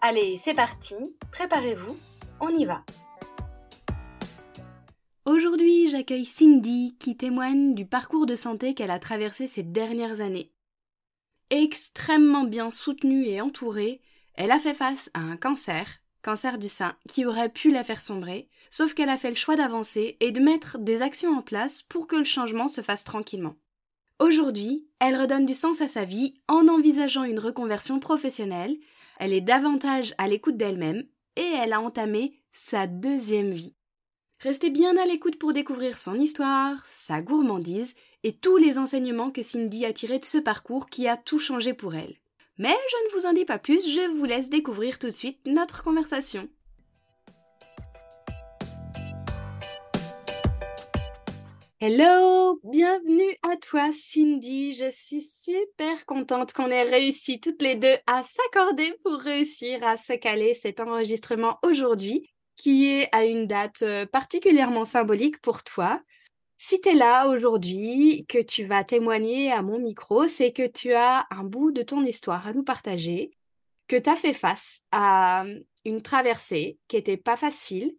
Allez, 0.00 0.36
c'est 0.36 0.54
parti, 0.54 0.94
préparez-vous, 1.32 1.96
on 2.40 2.50
y 2.50 2.64
va. 2.64 2.84
Aujourd'hui, 5.24 5.90
j'accueille 5.90 6.24
Cindy 6.24 6.94
qui 7.00 7.16
témoigne 7.16 7.74
du 7.74 7.84
parcours 7.84 8.24
de 8.24 8.36
santé 8.36 8.74
qu'elle 8.74 8.92
a 8.92 9.00
traversé 9.00 9.48
ces 9.48 9.64
dernières 9.64 10.20
années. 10.20 10.52
Extrêmement 11.50 12.44
bien 12.44 12.70
soutenue 12.70 13.26
et 13.26 13.40
entourée, 13.40 14.00
elle 14.34 14.52
a 14.52 14.60
fait 14.60 14.72
face 14.72 15.10
à 15.14 15.20
un 15.20 15.36
cancer, 15.36 15.88
cancer 16.22 16.58
du 16.58 16.68
sein, 16.68 16.94
qui 17.08 17.26
aurait 17.26 17.48
pu 17.48 17.72
la 17.72 17.82
faire 17.82 18.00
sombrer, 18.00 18.48
sauf 18.70 18.94
qu'elle 18.94 19.10
a 19.10 19.18
fait 19.18 19.30
le 19.30 19.36
choix 19.36 19.56
d'avancer 19.56 20.16
et 20.20 20.30
de 20.30 20.40
mettre 20.40 20.78
des 20.78 21.02
actions 21.02 21.36
en 21.36 21.42
place 21.42 21.82
pour 21.82 22.06
que 22.06 22.14
le 22.14 22.24
changement 22.24 22.68
se 22.68 22.82
fasse 22.82 23.02
tranquillement. 23.02 23.56
Aujourd'hui, 24.20 24.86
elle 25.00 25.20
redonne 25.20 25.46
du 25.46 25.54
sens 25.54 25.80
à 25.80 25.88
sa 25.88 26.04
vie 26.04 26.34
en 26.46 26.68
envisageant 26.68 27.24
une 27.24 27.40
reconversion 27.40 27.98
professionnelle, 27.98 28.76
elle 29.18 29.32
est 29.32 29.40
davantage 29.40 30.14
à 30.18 30.28
l'écoute 30.28 30.56
d'elle-même 30.56 31.04
et 31.36 31.52
elle 31.62 31.72
a 31.72 31.80
entamé 31.80 32.40
sa 32.52 32.86
deuxième 32.86 33.52
vie. 33.52 33.74
Restez 34.40 34.70
bien 34.70 34.96
à 34.96 35.04
l'écoute 35.04 35.38
pour 35.38 35.52
découvrir 35.52 35.98
son 35.98 36.14
histoire, 36.14 36.86
sa 36.86 37.20
gourmandise 37.20 37.96
et 38.22 38.32
tous 38.32 38.56
les 38.56 38.78
enseignements 38.78 39.30
que 39.30 39.42
Cindy 39.42 39.84
a 39.84 39.92
tirés 39.92 40.20
de 40.20 40.24
ce 40.24 40.38
parcours 40.38 40.86
qui 40.86 41.08
a 41.08 41.16
tout 41.16 41.40
changé 41.40 41.74
pour 41.74 41.94
elle. 41.94 42.16
Mais 42.56 42.74
je 42.90 43.16
ne 43.16 43.20
vous 43.20 43.26
en 43.26 43.32
dis 43.32 43.44
pas 43.44 43.58
plus, 43.58 43.88
je 43.88 44.16
vous 44.16 44.24
laisse 44.24 44.50
découvrir 44.50 44.98
tout 44.98 45.08
de 45.08 45.12
suite 45.12 45.40
notre 45.46 45.82
conversation. 45.82 46.48
Hello, 51.80 52.58
bienvenue 52.64 53.36
à 53.48 53.56
toi 53.56 53.90
Cindy. 53.92 54.72
Je 54.74 54.90
suis 54.90 55.22
super 55.22 56.06
contente 56.06 56.52
qu'on 56.52 56.72
ait 56.72 56.82
réussi 56.82 57.38
toutes 57.38 57.62
les 57.62 57.76
deux 57.76 57.94
à 58.08 58.24
s'accorder 58.24 58.98
pour 59.04 59.12
réussir 59.20 59.86
à 59.86 59.96
se 59.96 60.14
caler 60.14 60.54
cet 60.54 60.80
enregistrement 60.80 61.60
aujourd'hui, 61.62 62.28
qui 62.56 62.88
est 62.88 63.08
à 63.14 63.24
une 63.24 63.46
date 63.46 63.82
euh, 63.82 64.06
particulièrement 64.06 64.84
symbolique 64.84 65.40
pour 65.40 65.62
toi. 65.62 66.02
Si 66.56 66.80
tu 66.80 66.88
es 66.88 66.94
là 66.96 67.28
aujourd'hui, 67.28 68.26
que 68.28 68.42
tu 68.42 68.64
vas 68.64 68.82
témoigner 68.82 69.52
à 69.52 69.62
mon 69.62 69.78
micro, 69.78 70.26
c'est 70.26 70.50
que 70.50 70.66
tu 70.66 70.94
as 70.94 71.28
un 71.30 71.44
bout 71.44 71.70
de 71.70 71.82
ton 71.82 72.02
histoire 72.02 72.44
à 72.48 72.52
nous 72.54 72.64
partager, 72.64 73.30
que 73.86 73.94
tu 73.94 74.10
as 74.10 74.16
fait 74.16 74.34
face 74.34 74.82
à 74.90 75.44
une 75.84 76.02
traversée 76.02 76.76
qui 76.88 76.96
n'était 76.96 77.16
pas 77.16 77.36
facile, 77.36 77.94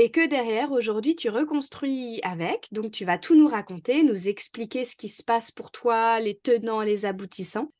et 0.00 0.12
que 0.12 0.28
derrière, 0.28 0.70
aujourd'hui, 0.70 1.16
tu 1.16 1.28
reconstruis 1.28 2.20
avec. 2.22 2.68
Donc, 2.70 2.92
tu 2.92 3.04
vas 3.04 3.18
tout 3.18 3.34
nous 3.34 3.48
raconter, 3.48 4.04
nous 4.04 4.28
expliquer 4.28 4.84
ce 4.84 4.94
qui 4.94 5.08
se 5.08 5.24
passe 5.24 5.50
pour 5.50 5.72
toi, 5.72 6.20
les 6.20 6.38
tenants, 6.38 6.82
les 6.82 7.04
aboutissants. 7.04 7.72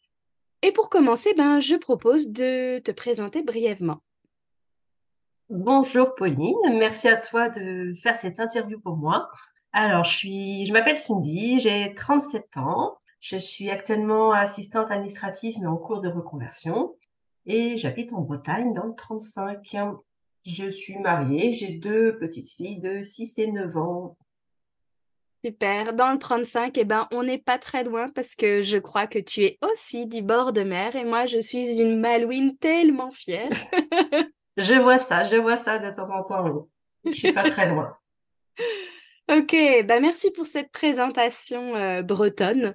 Et 0.62 0.72
pour 0.72 0.91
commencer, 0.91 1.33
ben, 1.34 1.60
je 1.60 1.77
propose 1.77 2.30
de 2.30 2.80
te 2.80 2.91
présenter 2.91 3.42
brièvement. 3.42 4.02
Bonjour 5.48 6.16
Pauline, 6.16 6.56
merci 6.76 7.06
à 7.06 7.16
toi 7.16 7.50
de 7.50 7.92
faire 7.94 8.16
cette 8.16 8.41
interview 8.41 8.81
pour 8.81 8.97
moi. 8.97 9.28
Alors, 9.72 10.03
je 10.03 10.10
suis, 10.10 10.66
je 10.66 10.72
m'appelle 10.72 10.97
Cindy, 10.97 11.60
j'ai 11.60 11.94
37 11.94 12.56
ans. 12.56 12.98
Je 13.21 13.37
suis 13.37 13.71
actuellement 13.71 14.32
assistante 14.32 14.91
administrative 14.91 15.54
mais 15.60 15.69
en 15.69 15.76
cours 15.76 16.00
de 16.00 16.09
reconversion 16.09 16.97
et 17.47 17.76
j'habite 17.76 18.12
en 18.12 18.22
Bretagne 18.22 18.72
dans 18.72 18.87
le 18.87 18.94
35. 18.97 19.76
Je 20.48 20.70
suis 20.70 20.98
mariée, 20.98 21.53
j'ai 21.53 21.72
deux 21.72 22.16
petites 22.16 22.50
filles 22.50 22.81
de 22.81 23.03
6 23.03 23.38
et 23.38 23.53
9 23.53 23.76
ans. 23.76 24.16
Super. 25.44 25.92
Dans 25.92 26.10
le 26.10 26.19
35, 26.19 26.78
eh 26.78 26.84
ben, 26.84 27.06
on 27.12 27.22
n'est 27.22 27.36
pas 27.36 27.59
très 27.59 27.84
loin 27.84 28.09
parce 28.09 28.34
que 28.34 28.62
je 28.62 28.78
crois 28.78 29.06
que 29.06 29.19
tu 29.19 29.44
es 29.44 29.59
aussi 29.60 30.06
du 30.06 30.22
bord 30.22 30.54
de 30.54 30.62
mer 30.62 30.97
et 30.97 31.04
moi, 31.04 31.26
je 31.26 31.38
suis 31.38 31.78
une 31.78 32.00
Malouine 32.00 32.56
tellement 32.56 33.10
fière. 33.10 33.50
je 34.56 34.75
vois 34.75 34.98
ça, 34.98 35.25
je 35.25 35.36
vois 35.36 35.56
ça 35.56 35.78
de 35.78 35.94
temps 35.94 36.10
en 36.10 36.25
temps. 36.25 36.69
Je 37.04 37.10
suis 37.10 37.32
pas 37.34 37.48
très 37.50 37.69
loin. 37.69 37.94
ok, 39.30 39.54
bah 39.84 40.00
merci 40.00 40.30
pour 40.30 40.47
cette 40.47 40.72
présentation 40.72 41.76
euh, 41.76 42.00
bretonne. 42.00 42.75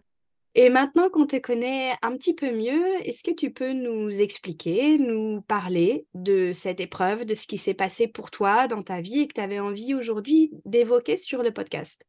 Et 0.56 0.70
maintenant 0.70 1.10
qu'on 1.10 1.26
te 1.26 1.38
connaît 1.38 1.94
un 2.04 2.16
petit 2.16 2.36
peu 2.36 2.52
mieux, 2.52 2.84
est-ce 3.08 3.24
que 3.24 3.34
tu 3.34 3.52
peux 3.52 3.74
nous 3.74 4.22
expliquer, 4.22 5.00
nous 5.00 5.42
parler 5.42 6.06
de 6.14 6.54
cette 6.54 6.80
épreuve, 6.80 7.26
de 7.26 7.34
ce 7.34 7.48
qui 7.48 7.58
s'est 7.58 7.74
passé 7.74 8.08
pour 8.08 8.30
toi 8.30 8.68
dans 8.68 8.84
ta 8.84 9.02
vie 9.02 9.22
et 9.22 9.28
que 9.28 9.34
tu 9.34 9.42
avais 9.42 9.60
envie 9.60 9.96
aujourd'hui 9.96 10.52
d'évoquer 10.66 11.18
sur 11.18 11.42
le 11.42 11.52
podcast? 11.52 12.06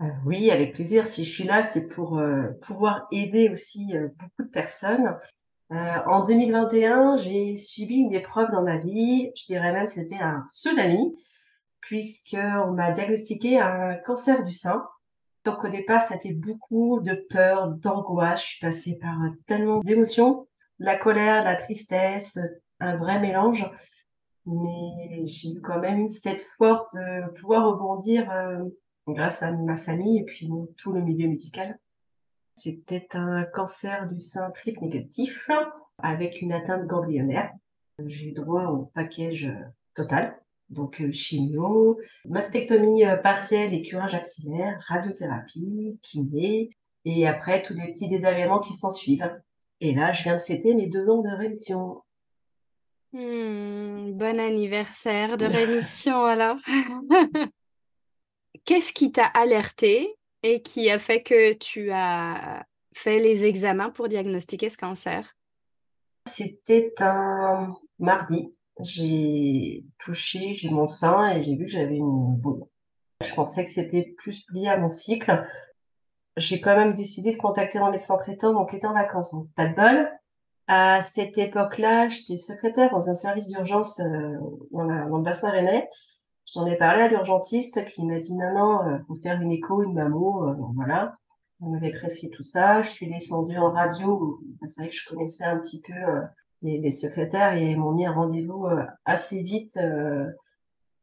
Euh, 0.00 0.06
Oui, 0.26 0.50
avec 0.50 0.74
plaisir. 0.74 1.06
Si 1.06 1.22
je 1.22 1.30
suis 1.30 1.44
là, 1.44 1.64
c'est 1.64 1.88
pour 1.88 2.18
euh, 2.18 2.48
pouvoir 2.62 3.06
aider 3.12 3.48
aussi 3.48 3.96
euh, 3.96 4.08
beaucoup 4.18 4.42
de 4.42 4.52
personnes. 4.52 5.16
en 5.70 6.24
2021, 6.24 7.18
j'ai 7.18 7.56
subi 7.56 7.98
une 7.98 8.14
épreuve 8.14 8.50
dans 8.50 8.62
ma 8.62 8.78
vie. 8.78 9.30
Je 9.36 9.44
dirais 9.46 9.72
même 9.72 9.86
c'était 9.86 10.16
un 10.16 10.44
tsunami, 10.50 11.14
puisqu'on 11.80 12.72
m'a 12.72 12.90
diagnostiqué 12.90 13.60
un 13.60 13.94
cancer 13.94 14.42
du 14.42 14.52
sein. 14.52 14.84
Donc 15.44 15.62
au 15.64 15.68
départ, 15.68 16.02
ça 16.02 16.14
a 16.14 16.16
été 16.16 16.32
beaucoup 16.32 17.00
de 17.00 17.14
peur, 17.28 17.68
d'angoisse. 17.68 18.42
Je 18.42 18.46
suis 18.46 18.60
passée 18.60 18.98
par 19.00 19.22
euh, 19.22 19.28
tellement 19.46 19.80
d'émotions, 19.80 20.48
la 20.78 20.96
colère, 20.96 21.44
la 21.44 21.56
tristesse, 21.56 22.38
un 22.80 22.96
vrai 22.96 23.20
mélange. 23.20 23.70
Mais 24.46 25.24
j'ai 25.24 25.52
eu 25.52 25.60
quand 25.60 25.80
même 25.80 26.08
cette 26.08 26.46
force 26.58 26.92
de 26.94 27.30
pouvoir 27.32 27.66
rebondir 27.66 28.30
euh, 28.30 28.64
grâce 29.06 29.42
à 29.42 29.52
ma 29.52 29.76
famille 29.76 30.20
et 30.20 30.24
puis 30.24 30.50
tout 30.76 30.92
le 30.92 31.02
milieu 31.02 31.28
médical. 31.28 31.78
C'était 32.56 33.08
un 33.12 33.44
cancer 33.44 34.06
du 34.06 34.18
sein 34.18 34.50
triple 34.50 34.80
négatif 34.80 35.48
avec 36.02 36.40
une 36.40 36.52
atteinte 36.52 36.86
ganglionnaire. 36.86 37.52
J'ai 38.06 38.28
eu 38.28 38.32
droit 38.32 38.66
au 38.66 38.90
package 38.94 39.44
euh, 39.44 39.64
total 39.94 40.38
donc 40.74 41.00
euh, 41.00 41.10
chimio, 41.12 41.98
mastectomie 42.26 43.06
euh, 43.06 43.16
partielle 43.16 43.72
et 43.72 43.82
curage 43.82 44.14
axillaire, 44.14 44.78
radiothérapie, 44.86 45.98
kiné, 46.02 46.70
et 47.04 47.26
après 47.26 47.62
tous 47.62 47.74
les 47.74 47.92
petits 47.92 48.08
désagréments 48.08 48.60
qui 48.60 48.74
s'en 48.74 48.90
suivent. 48.90 49.30
Et 49.80 49.94
là, 49.94 50.12
je 50.12 50.22
viens 50.22 50.36
de 50.36 50.42
fêter 50.42 50.74
mes 50.74 50.86
deux 50.86 51.08
ans 51.08 51.22
de 51.22 51.30
rémission. 51.30 52.02
Hmm, 53.12 54.12
bon 54.12 54.40
anniversaire 54.40 55.36
de 55.36 55.46
rémission 55.46 56.24
alors. 56.24 56.56
Qu'est-ce 58.64 58.92
qui 58.92 59.12
t'a 59.12 59.26
alerté 59.26 60.16
et 60.42 60.62
qui 60.62 60.90
a 60.90 60.98
fait 60.98 61.22
que 61.22 61.52
tu 61.54 61.90
as 61.90 62.64
fait 62.94 63.20
les 63.20 63.44
examens 63.44 63.90
pour 63.90 64.08
diagnostiquer 64.08 64.70
ce 64.70 64.78
cancer? 64.78 65.36
C'était 66.26 66.94
un 67.00 67.74
mardi 67.98 68.54
j'ai 68.80 69.84
touché, 69.98 70.54
j'ai 70.54 70.70
mon 70.70 70.86
sein 70.86 71.30
et 71.30 71.42
j'ai 71.42 71.54
vu 71.56 71.66
que 71.66 71.70
j'avais 71.70 71.96
une 71.96 72.36
boule. 72.36 72.64
Je 73.22 73.32
pensais 73.34 73.64
que 73.64 73.70
c'était 73.70 74.14
plus 74.18 74.44
lié 74.50 74.68
à 74.68 74.76
mon 74.76 74.90
cycle. 74.90 75.46
J'ai 76.36 76.60
quand 76.60 76.76
même 76.76 76.94
décidé 76.94 77.32
de 77.32 77.38
contacter 77.38 77.78
mon 77.78 77.90
médecin 77.90 78.16
traitant, 78.16 78.52
donc 78.52 78.74
était 78.74 78.86
en 78.86 78.94
vacances. 78.94 79.32
Donc, 79.32 79.48
pas 79.54 79.68
de 79.68 79.74
bol. 79.74 80.10
À 80.66 81.02
cette 81.02 81.38
époque-là, 81.38 82.08
j'étais 82.08 82.36
secrétaire 82.36 82.90
dans 82.90 83.08
un 83.10 83.14
service 83.14 83.48
d'urgence 83.48 84.00
euh, 84.00 84.38
dans, 84.72 84.82
le 84.82 85.22
bassin 85.22 85.50
rennais. 85.50 85.88
J'en 86.52 86.66
ai 86.66 86.76
parlé 86.76 87.02
à 87.02 87.08
l'urgentiste 87.08 87.84
qui 87.86 88.04
m'a 88.04 88.18
dit 88.18 88.34
non, 88.34 88.54
non, 88.54 88.88
euh, 88.88 88.98
faut 89.06 89.16
faire 89.16 89.40
une 89.40 89.52
écho, 89.52 89.82
une 89.82 89.94
mammo, 89.94 90.48
euh, 90.48 90.54
voilà. 90.74 91.16
On 91.60 91.70
m'avait 91.70 91.92
prescrit 91.92 92.30
tout 92.30 92.42
ça. 92.42 92.82
Je 92.82 92.90
suis 92.90 93.08
descendue 93.08 93.58
en 93.58 93.70
radio. 93.70 94.40
C'est 94.66 94.80
vrai 94.80 94.88
que 94.88 94.96
je 94.96 95.08
connaissais 95.08 95.44
un 95.44 95.58
petit 95.58 95.80
peu 95.82 95.94
euh, 96.64 96.78
les, 96.80 96.90
secrétaires 96.90 97.54
et 97.54 97.74
m'ont 97.76 97.92
mis 97.92 98.06
un 98.06 98.12
rendez-vous 98.12 98.66
euh, 98.66 98.84
assez 99.04 99.42
vite. 99.42 99.76
Euh, 99.76 100.26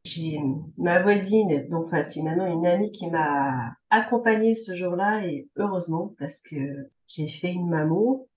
j'ai 0.04 0.40
ma 0.78 1.00
voisine, 1.00 1.68
donc 1.68 1.86
enfin 1.86 2.02
c'est 2.02 2.22
maintenant 2.22 2.46
une 2.46 2.66
amie 2.66 2.90
qui 2.90 3.08
m'a 3.08 3.76
accompagnée 3.88 4.54
ce 4.56 4.74
jour-là 4.74 5.24
et 5.24 5.48
heureusement 5.56 6.12
parce 6.18 6.40
que 6.40 6.56
j'ai 7.06 7.28
fait 7.28 7.52
une 7.52 7.68
mammo 7.68 8.28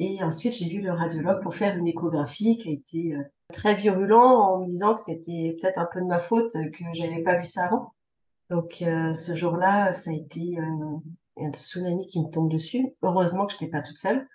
et 0.00 0.24
ensuite 0.24 0.54
j'ai 0.54 0.68
vu 0.68 0.80
le 0.80 0.90
radiologue 0.90 1.40
pour 1.40 1.54
faire 1.54 1.76
une 1.78 1.86
échographie 1.86 2.58
qui 2.58 2.68
a 2.68 2.72
été 2.72 3.14
euh, 3.14 3.22
très 3.52 3.76
virulent 3.76 4.40
en 4.40 4.60
me 4.62 4.66
disant 4.66 4.96
que 4.96 5.02
c'était 5.02 5.56
peut-être 5.60 5.78
un 5.78 5.88
peu 5.92 6.00
de 6.00 6.06
ma 6.06 6.18
faute 6.18 6.50
que 6.52 6.84
j'avais 6.94 7.22
pas 7.22 7.38
vu 7.38 7.44
ça 7.44 7.66
avant. 7.66 7.92
Donc 8.50 8.76
ce 8.80 9.36
jour-là, 9.36 9.92
ça 9.94 10.10
a 10.10 10.14
été 10.14 10.58
un 10.58 11.50
tsunami 11.52 12.06
qui 12.06 12.20
me 12.20 12.30
tombe 12.30 12.50
dessus. 12.50 12.94
Heureusement 13.02 13.46
que 13.46 13.52
je 13.52 13.56
n'étais 13.56 13.70
pas 13.70 13.82
toute 13.82 13.96
seule. 13.96 14.28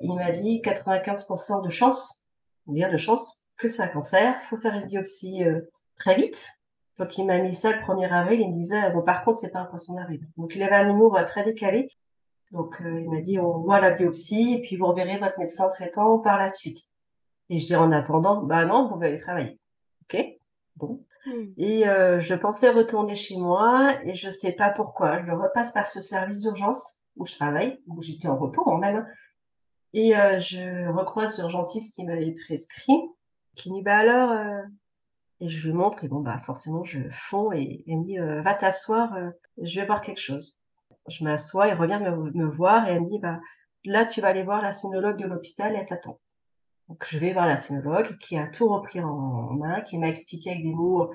Il 0.00 0.14
m'a 0.14 0.30
dit 0.30 0.60
95% 0.62 1.64
de 1.64 1.70
chance 1.70 2.20
y 2.76 2.84
a 2.84 2.90
de 2.90 2.96
chance 2.96 3.42
que 3.58 3.68
c'est 3.68 3.82
un 3.82 3.88
cancer. 3.88 4.34
Faut 4.48 4.56
faire 4.58 4.74
une 4.74 4.86
biopsie 4.86 5.44
euh, 5.44 5.60
très 5.96 6.14
vite. 6.14 6.48
Donc 6.98 7.16
il 7.16 7.26
m'a 7.26 7.38
mis 7.38 7.54
ça 7.54 7.72
le 7.72 7.78
1er 7.78 8.10
avril. 8.10 8.40
Il 8.40 8.48
me 8.48 8.54
disait 8.54 8.90
bon 8.90 9.02
par 9.02 9.24
contre 9.24 9.38
c'est 9.38 9.50
pas 9.50 9.60
un 9.60 9.66
poisson 9.66 9.94
d'avril. 9.94 10.20
Donc 10.36 10.54
il 10.54 10.62
avait 10.62 10.76
un 10.76 10.88
humour 10.88 11.18
très 11.26 11.44
décalé. 11.44 11.88
Donc 12.52 12.76
il 12.80 13.08
m'a 13.10 13.20
dit 13.20 13.38
on 13.38 13.58
voit 13.58 13.80
la 13.80 13.90
biopsie 13.90 14.54
et 14.54 14.60
puis 14.60 14.76
vous 14.76 14.86
reverrez 14.86 15.18
votre 15.18 15.38
médecin 15.38 15.68
traitant 15.68 16.18
par 16.18 16.38
la 16.38 16.48
suite. 16.48 16.90
Et 17.48 17.58
je 17.58 17.66
dis 17.66 17.76
en 17.76 17.90
attendant 17.90 18.42
bah 18.42 18.64
non 18.66 18.84
vous 18.84 18.94
pouvez 18.94 19.08
aller 19.08 19.18
travailler. 19.20 19.58
Ok? 20.02 20.22
Bon. 20.76 21.04
Hmm. 21.26 21.52
Et 21.56 21.84
je 21.84 22.34
pensais 22.34 22.70
retourner 22.70 23.14
chez 23.14 23.36
moi 23.38 23.96
et 24.04 24.14
je 24.14 24.28
sais 24.28 24.52
pas 24.52 24.70
pourquoi. 24.70 25.24
Je 25.24 25.32
repasse 25.32 25.72
par 25.72 25.86
ce 25.86 26.00
service 26.00 26.40
d'urgence 26.40 27.00
où 27.16 27.24
je 27.24 27.34
travaille, 27.34 27.80
où 27.86 28.00
j'étais 28.02 28.28
en 28.28 28.36
repos 28.36 28.62
en 28.66 28.78
même. 28.78 29.06
Et 29.92 30.16
euh, 30.16 30.38
je 30.38 30.88
recroise 30.92 31.38
l'urgentiste 31.38 31.94
qui 31.94 32.04
m'avait 32.04 32.32
prescrit, 32.32 32.98
qui 33.56 33.70
me 33.70 33.76
dit 33.78 33.82
bah 33.82 33.98
alors, 33.98 34.30
euh, 34.30 34.62
et 35.40 35.48
je 35.48 35.66
lui 35.66 35.74
montre 35.74 36.04
et 36.04 36.08
bon 36.08 36.20
bah 36.20 36.38
forcément 36.38 36.84
je 36.84 37.00
fonds 37.10 37.52
et 37.52 37.82
elle 37.88 37.98
me 37.98 38.04
dit 38.04 38.18
euh, 38.18 38.42
va 38.42 38.54
t'asseoir, 38.54 39.16
je 39.60 39.80
vais 39.80 39.86
voir 39.86 40.02
quelque 40.02 40.20
chose. 40.20 40.58
Je 41.08 41.24
m'assois, 41.24 41.68
il 41.68 41.74
revient 41.74 42.00
me, 42.00 42.46
voir 42.46 42.88
et 42.88 42.92
elle 42.92 43.00
me 43.02 43.08
dit 43.08 43.18
bah 43.18 43.40
là 43.84 44.06
tu 44.06 44.20
vas 44.20 44.28
aller 44.28 44.44
voir 44.44 44.62
la 44.62 44.72
sinologue 44.72 45.18
de 45.18 45.26
l'hôpital, 45.26 45.74
elle 45.74 45.86
t'attend. 45.86 46.20
Donc 46.88 47.04
je 47.08 47.18
vais 47.18 47.32
voir 47.32 47.46
la 47.46 47.56
sinologue 47.56 48.16
qui 48.18 48.36
a 48.36 48.46
tout 48.48 48.68
repris 48.68 49.00
en 49.00 49.52
main, 49.54 49.80
qui 49.80 49.98
m'a 49.98 50.08
expliqué 50.08 50.50
avec 50.50 50.62
des 50.62 50.74
mots 50.74 51.10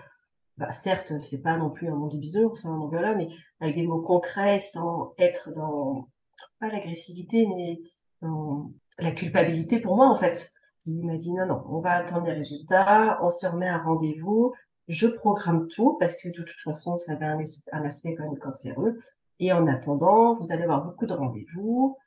bah, 0.58 0.72
certes, 0.72 1.14
c'est 1.20 1.42
pas 1.42 1.58
non 1.58 1.70
plus 1.70 1.90
un 1.90 1.96
monde 1.96 2.12
du 2.12 2.18
bisounours, 2.18 2.62
c'est 2.62 2.68
un 2.70 2.90
là 2.92 3.14
mais 3.14 3.28
avec 3.60 3.76
des 3.76 3.86
mots 3.86 4.02
concrets, 4.02 4.60
sans 4.60 5.14
être 5.18 5.52
dans, 5.52 6.08
pas 6.60 6.70
l'agressivité, 6.70 7.46
mais 7.48 7.82
dans 8.22 8.72
la 9.00 9.12
culpabilité 9.12 9.80
pour 9.80 9.96
moi, 9.96 10.08
en 10.08 10.16
fait. 10.16 10.52
Il 10.86 11.06
m'a 11.06 11.18
dit, 11.18 11.34
non, 11.34 11.48
non, 11.48 11.64
on 11.68 11.80
va 11.80 11.92
attendre 11.94 12.28
les 12.28 12.34
résultats, 12.34 13.18
on 13.22 13.32
se 13.32 13.48
remet 13.48 13.68
à 13.68 13.80
rendez-vous, 13.80 14.54
je 14.88 15.08
programme 15.08 15.68
tout, 15.68 15.98
parce 16.00 16.16
que 16.18 16.30
de 16.30 16.44
toute 16.44 16.62
façon, 16.64 16.98
ça 16.98 17.14
avait 17.14 17.26
un, 17.26 17.40
un 17.72 17.86
aspect 17.86 18.16
quand 18.16 18.24
même 18.24 18.38
cancéreux. 18.38 19.00
Et 19.40 19.52
en 19.52 19.68
attendant, 19.68 20.34
vous 20.34 20.52
allez 20.52 20.64
avoir 20.64 20.84
beaucoup 20.84 21.08
de 21.08 21.14
rendez-vous, 21.14 21.98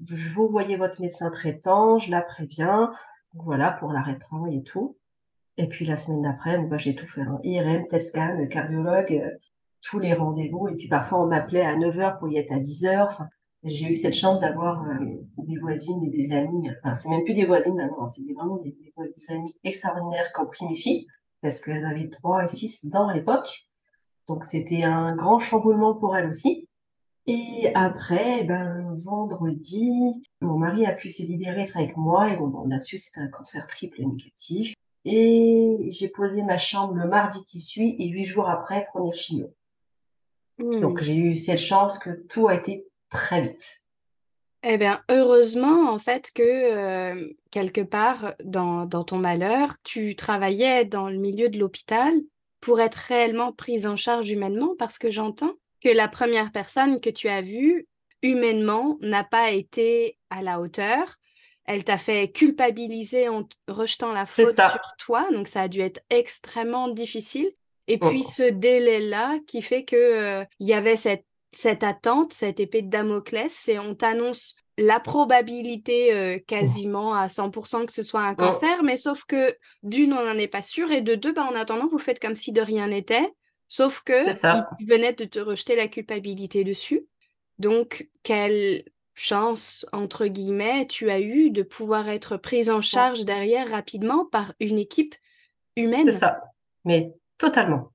vous 0.00 0.48
voyez 0.48 0.76
votre 0.76 1.00
médecin 1.00 1.30
traitant, 1.30 1.98
je 1.98 2.10
la 2.10 2.22
préviens, 2.22 2.92
voilà, 3.34 3.72
pour 3.72 3.92
l'arrêt 3.92 4.18
et 4.52 4.62
tout. 4.62 4.96
Et 5.56 5.68
puis 5.68 5.84
la 5.84 5.96
semaine 5.96 6.22
d'après, 6.22 6.58
bah, 6.58 6.76
j'ai 6.76 6.94
tout 6.94 7.06
fait. 7.06 7.22
Hein. 7.22 7.40
IRM, 7.42 7.88
TEP 7.88 8.02
scan, 8.02 8.46
cardiologue, 8.48 9.12
euh, 9.12 9.30
tous 9.82 9.98
les 9.98 10.14
rendez-vous. 10.14 10.68
Et 10.68 10.76
puis 10.76 10.88
parfois, 10.88 11.20
on 11.20 11.26
m'appelait 11.26 11.64
à 11.64 11.76
9h 11.76 12.18
pour 12.18 12.28
y 12.28 12.38
être 12.38 12.52
à 12.52 12.58
10h. 12.58 13.06
Enfin, 13.06 13.28
j'ai 13.64 13.86
eu 13.86 13.94
cette 13.94 14.14
chance 14.14 14.40
d'avoir 14.40 14.84
euh, 14.88 15.04
des 15.38 15.58
voisines 15.58 16.02
et 16.04 16.10
des 16.10 16.32
amis. 16.32 16.70
Enfin, 16.70 16.94
c'est 16.94 17.08
même 17.08 17.24
plus 17.24 17.34
des 17.34 17.44
voisines 17.44 17.74
maintenant, 17.74 18.06
c'est 18.06 18.22
vraiment 18.32 18.56
des, 18.58 18.70
des, 18.70 19.34
amis 19.34 19.54
extraordinaires 19.64 20.32
qui 20.32 20.40
ont 20.40 20.46
pris 20.46 20.66
mes 20.66 20.74
filles, 20.74 21.06
parce 21.42 21.60
qu'elles 21.60 21.84
avaient 21.84 22.08
3 22.08 22.44
et 22.44 22.48
6 22.48 22.94
ans 22.94 23.08
à 23.08 23.14
l'époque. 23.14 23.66
Donc 24.26 24.44
c'était 24.44 24.82
un 24.82 25.16
grand 25.16 25.38
chamboulement 25.38 25.94
pour 25.94 26.16
elles 26.16 26.28
aussi. 26.28 26.68
Et 27.26 27.70
après, 27.74 28.44
ben, 28.44 28.94
vendredi, 28.94 29.92
mon 30.40 30.56
mari 30.56 30.86
a 30.86 30.92
pu 30.92 31.10
se 31.10 31.22
libérer, 31.22 31.62
être 31.62 31.76
avec 31.76 31.96
moi, 31.96 32.32
et 32.32 32.36
bon, 32.36 32.50
on 32.54 32.70
a 32.70 32.78
su 32.78 32.96
que 32.96 33.02
c'était 33.02 33.20
un 33.20 33.28
cancer 33.28 33.66
triple 33.66 34.00
négatif. 34.00 34.74
Et 35.04 35.88
j'ai 35.90 36.08
posé 36.08 36.42
ma 36.42 36.58
chambre 36.58 36.94
le 36.94 37.06
mardi 37.06 37.44
qui 37.44 37.60
suit 37.60 37.96
et 37.98 38.08
huit 38.08 38.24
jours 38.24 38.48
après, 38.48 38.86
première 38.92 39.14
chimio. 39.14 39.52
Hmm. 40.58 40.80
Donc 40.80 41.00
j'ai 41.00 41.16
eu 41.16 41.36
cette 41.36 41.58
chance 41.58 41.98
que 41.98 42.10
tout 42.28 42.48
a 42.48 42.54
été 42.54 42.86
très 43.10 43.40
vite. 43.42 43.82
Eh 44.64 44.76
bien, 44.76 45.02
heureusement, 45.08 45.90
en 45.90 45.98
fait, 45.98 46.32
que 46.34 46.42
euh, 46.42 47.32
quelque 47.50 47.80
part 47.80 48.34
dans, 48.42 48.86
dans, 48.86 49.04
ton 49.04 49.18
malheur, 49.18 49.76
tu 49.84 50.16
travaillais 50.16 50.84
dans 50.84 51.08
le 51.08 51.16
milieu 51.16 51.48
de 51.48 51.58
l'hôpital 51.58 52.12
pour 52.60 52.80
être 52.80 52.96
réellement 52.96 53.52
prise 53.52 53.86
en 53.86 53.96
charge 53.96 54.30
humainement, 54.30 54.74
parce 54.76 54.98
que 54.98 55.10
j'entends 55.10 55.54
que 55.80 55.88
la 55.88 56.08
première 56.08 56.50
personne 56.50 57.00
que 57.00 57.10
tu 57.10 57.28
as 57.28 57.40
vue, 57.40 57.86
humainement, 58.22 58.98
n'a 59.00 59.22
pas 59.22 59.52
été 59.52 60.18
à 60.28 60.42
la 60.42 60.60
hauteur, 60.60 61.18
elle 61.64 61.84
t'a 61.84 61.98
fait 61.98 62.32
culpabiliser 62.32 63.28
en 63.28 63.46
rejetant 63.68 64.12
la 64.12 64.26
faute 64.26 64.58
sur 64.58 64.96
toi, 64.98 65.28
donc 65.30 65.48
ça 65.48 65.62
a 65.62 65.68
dû 65.68 65.80
être 65.80 66.00
extrêmement 66.10 66.88
difficile. 66.88 67.50
Et 67.86 67.98
puis 67.98 68.22
oh. 68.24 68.30
ce 68.30 68.42
délai-là 68.42 69.38
qui 69.46 69.62
fait 69.62 69.84
que 69.84 69.96
euh, 69.96 70.44
y 70.60 70.72
avait 70.72 70.96
cette, 70.96 71.24
cette 71.52 71.82
attente, 71.82 72.32
cette 72.32 72.60
épée 72.60 72.82
de 72.82 72.90
Damoclès, 72.90 73.52
c'est 73.52 73.78
on 73.78 73.94
t'annonce 73.94 74.54
la 74.78 75.00
probabilité 75.00 76.14
euh, 76.14 76.38
quasiment 76.38 77.14
à 77.14 77.26
100% 77.26 77.86
que 77.86 77.92
ce 77.92 78.02
soit 78.02 78.20
un 78.20 78.36
cancer, 78.36 78.82
mais 78.84 78.96
sauf 78.96 79.24
que 79.24 79.56
d'une, 79.82 80.12
on 80.12 80.24
n'en 80.24 80.38
est 80.38 80.46
pas 80.46 80.62
sûr, 80.62 80.92
et 80.92 81.00
de 81.00 81.16
deux, 81.16 81.32
bah, 81.32 81.42
en 81.50 81.56
attendant, 81.56 81.88
vous 81.88 81.98
faites 81.98 82.20
comme 82.20 82.36
si 82.36 82.52
de 82.52 82.60
rien 82.60 82.86
n'était, 82.86 83.28
sauf 83.66 84.02
que 84.02 84.30
il 84.78 84.86
venait 84.86 85.12
de 85.12 85.24
te 85.24 85.40
rejeter 85.40 85.74
la 85.74 85.88
culpabilité 85.88 86.62
dessus. 86.62 87.06
Donc, 87.58 88.08
quelle 88.22 88.84
chance, 89.14 89.84
entre 89.92 90.26
guillemets, 90.26 90.86
tu 90.86 91.10
as 91.10 91.20
eu 91.20 91.50
de 91.50 91.64
pouvoir 91.64 92.08
être 92.08 92.36
prise 92.36 92.70
en 92.70 92.80
charge 92.80 93.24
derrière 93.24 93.68
rapidement 93.68 94.26
par 94.26 94.54
une 94.60 94.78
équipe 94.78 95.16
humaine. 95.74 96.06
C'est 96.06 96.20
ça, 96.20 96.40
mais 96.84 97.12
totalement. 97.36 97.92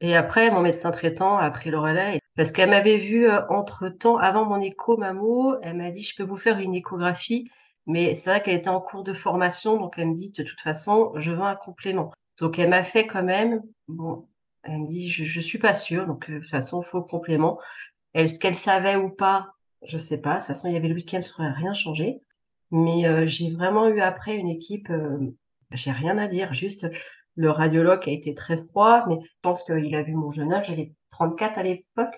Et 0.00 0.14
après, 0.14 0.52
mon 0.52 0.60
médecin 0.60 0.92
traitant 0.92 1.36
a 1.36 1.50
pris 1.50 1.70
le 1.70 1.80
relais 1.80 2.19
parce 2.40 2.52
qu'elle 2.52 2.70
m'avait 2.70 2.96
vu 2.96 3.28
euh, 3.28 3.46
entre-temps, 3.50 4.16
avant 4.16 4.46
mon 4.46 4.62
écho 4.62 4.96
mammo, 4.96 5.56
elle 5.60 5.76
m'a 5.76 5.90
dit, 5.90 6.00
je 6.00 6.16
peux 6.16 6.22
vous 6.22 6.38
faire 6.38 6.58
une 6.58 6.74
échographie, 6.74 7.50
mais 7.86 8.14
c'est 8.14 8.30
vrai 8.30 8.42
qu'elle 8.42 8.54
était 8.54 8.70
en 8.70 8.80
cours 8.80 9.02
de 9.02 9.12
formation, 9.12 9.76
donc 9.76 9.96
elle 9.98 10.08
me 10.08 10.14
dit, 10.14 10.32
de 10.32 10.42
toute 10.42 10.58
façon, 10.58 11.12
je 11.16 11.32
veux 11.32 11.42
un 11.42 11.54
complément. 11.54 12.10
Donc 12.38 12.58
elle 12.58 12.70
m'a 12.70 12.82
fait 12.82 13.06
quand 13.06 13.22
même, 13.22 13.60
bon, 13.88 14.26
elle 14.62 14.78
me 14.78 14.86
dit, 14.86 15.10
je, 15.10 15.24
je 15.24 15.38
suis 15.38 15.58
pas 15.58 15.74
sûre, 15.74 16.06
donc 16.06 16.30
euh, 16.30 16.36
de 16.36 16.38
toute 16.38 16.48
façon, 16.48 16.80
il 16.80 16.86
faut 16.86 17.02
complément. 17.02 17.58
Est-ce 18.14 18.38
qu'elle 18.38 18.54
savait 18.54 18.96
ou 18.96 19.10
pas 19.10 19.50
je 19.82 19.98
sais 19.98 20.22
pas. 20.22 20.36
De 20.36 20.38
toute 20.38 20.46
façon, 20.46 20.68
il 20.68 20.72
y 20.72 20.78
avait 20.78 20.88
le 20.88 20.94
week-end, 20.94 21.20
ça 21.20 21.42
n'aurait 21.42 21.54
rien 21.54 21.74
changé. 21.74 22.22
Mais 22.70 23.06
euh, 23.06 23.26
j'ai 23.26 23.50
vraiment 23.50 23.86
eu 23.88 24.00
après 24.00 24.34
une 24.34 24.48
équipe, 24.48 24.88
j'ai 25.72 25.90
rien 25.90 26.16
à 26.16 26.26
dire, 26.26 26.54
juste 26.54 26.86
le 27.36 27.50
radiologue 27.50 28.08
a 28.08 28.12
été 28.12 28.34
très 28.34 28.56
froid, 28.56 29.04
mais 29.08 29.18
je 29.22 29.28
pense 29.42 29.62
qu'il 29.62 29.94
a 29.94 30.02
vu 30.02 30.14
mon 30.14 30.30
jeune 30.30 30.54
âge, 30.54 30.68
j'avais 30.68 30.94
34 31.10 31.58
à 31.58 31.62
l'époque. 31.64 32.14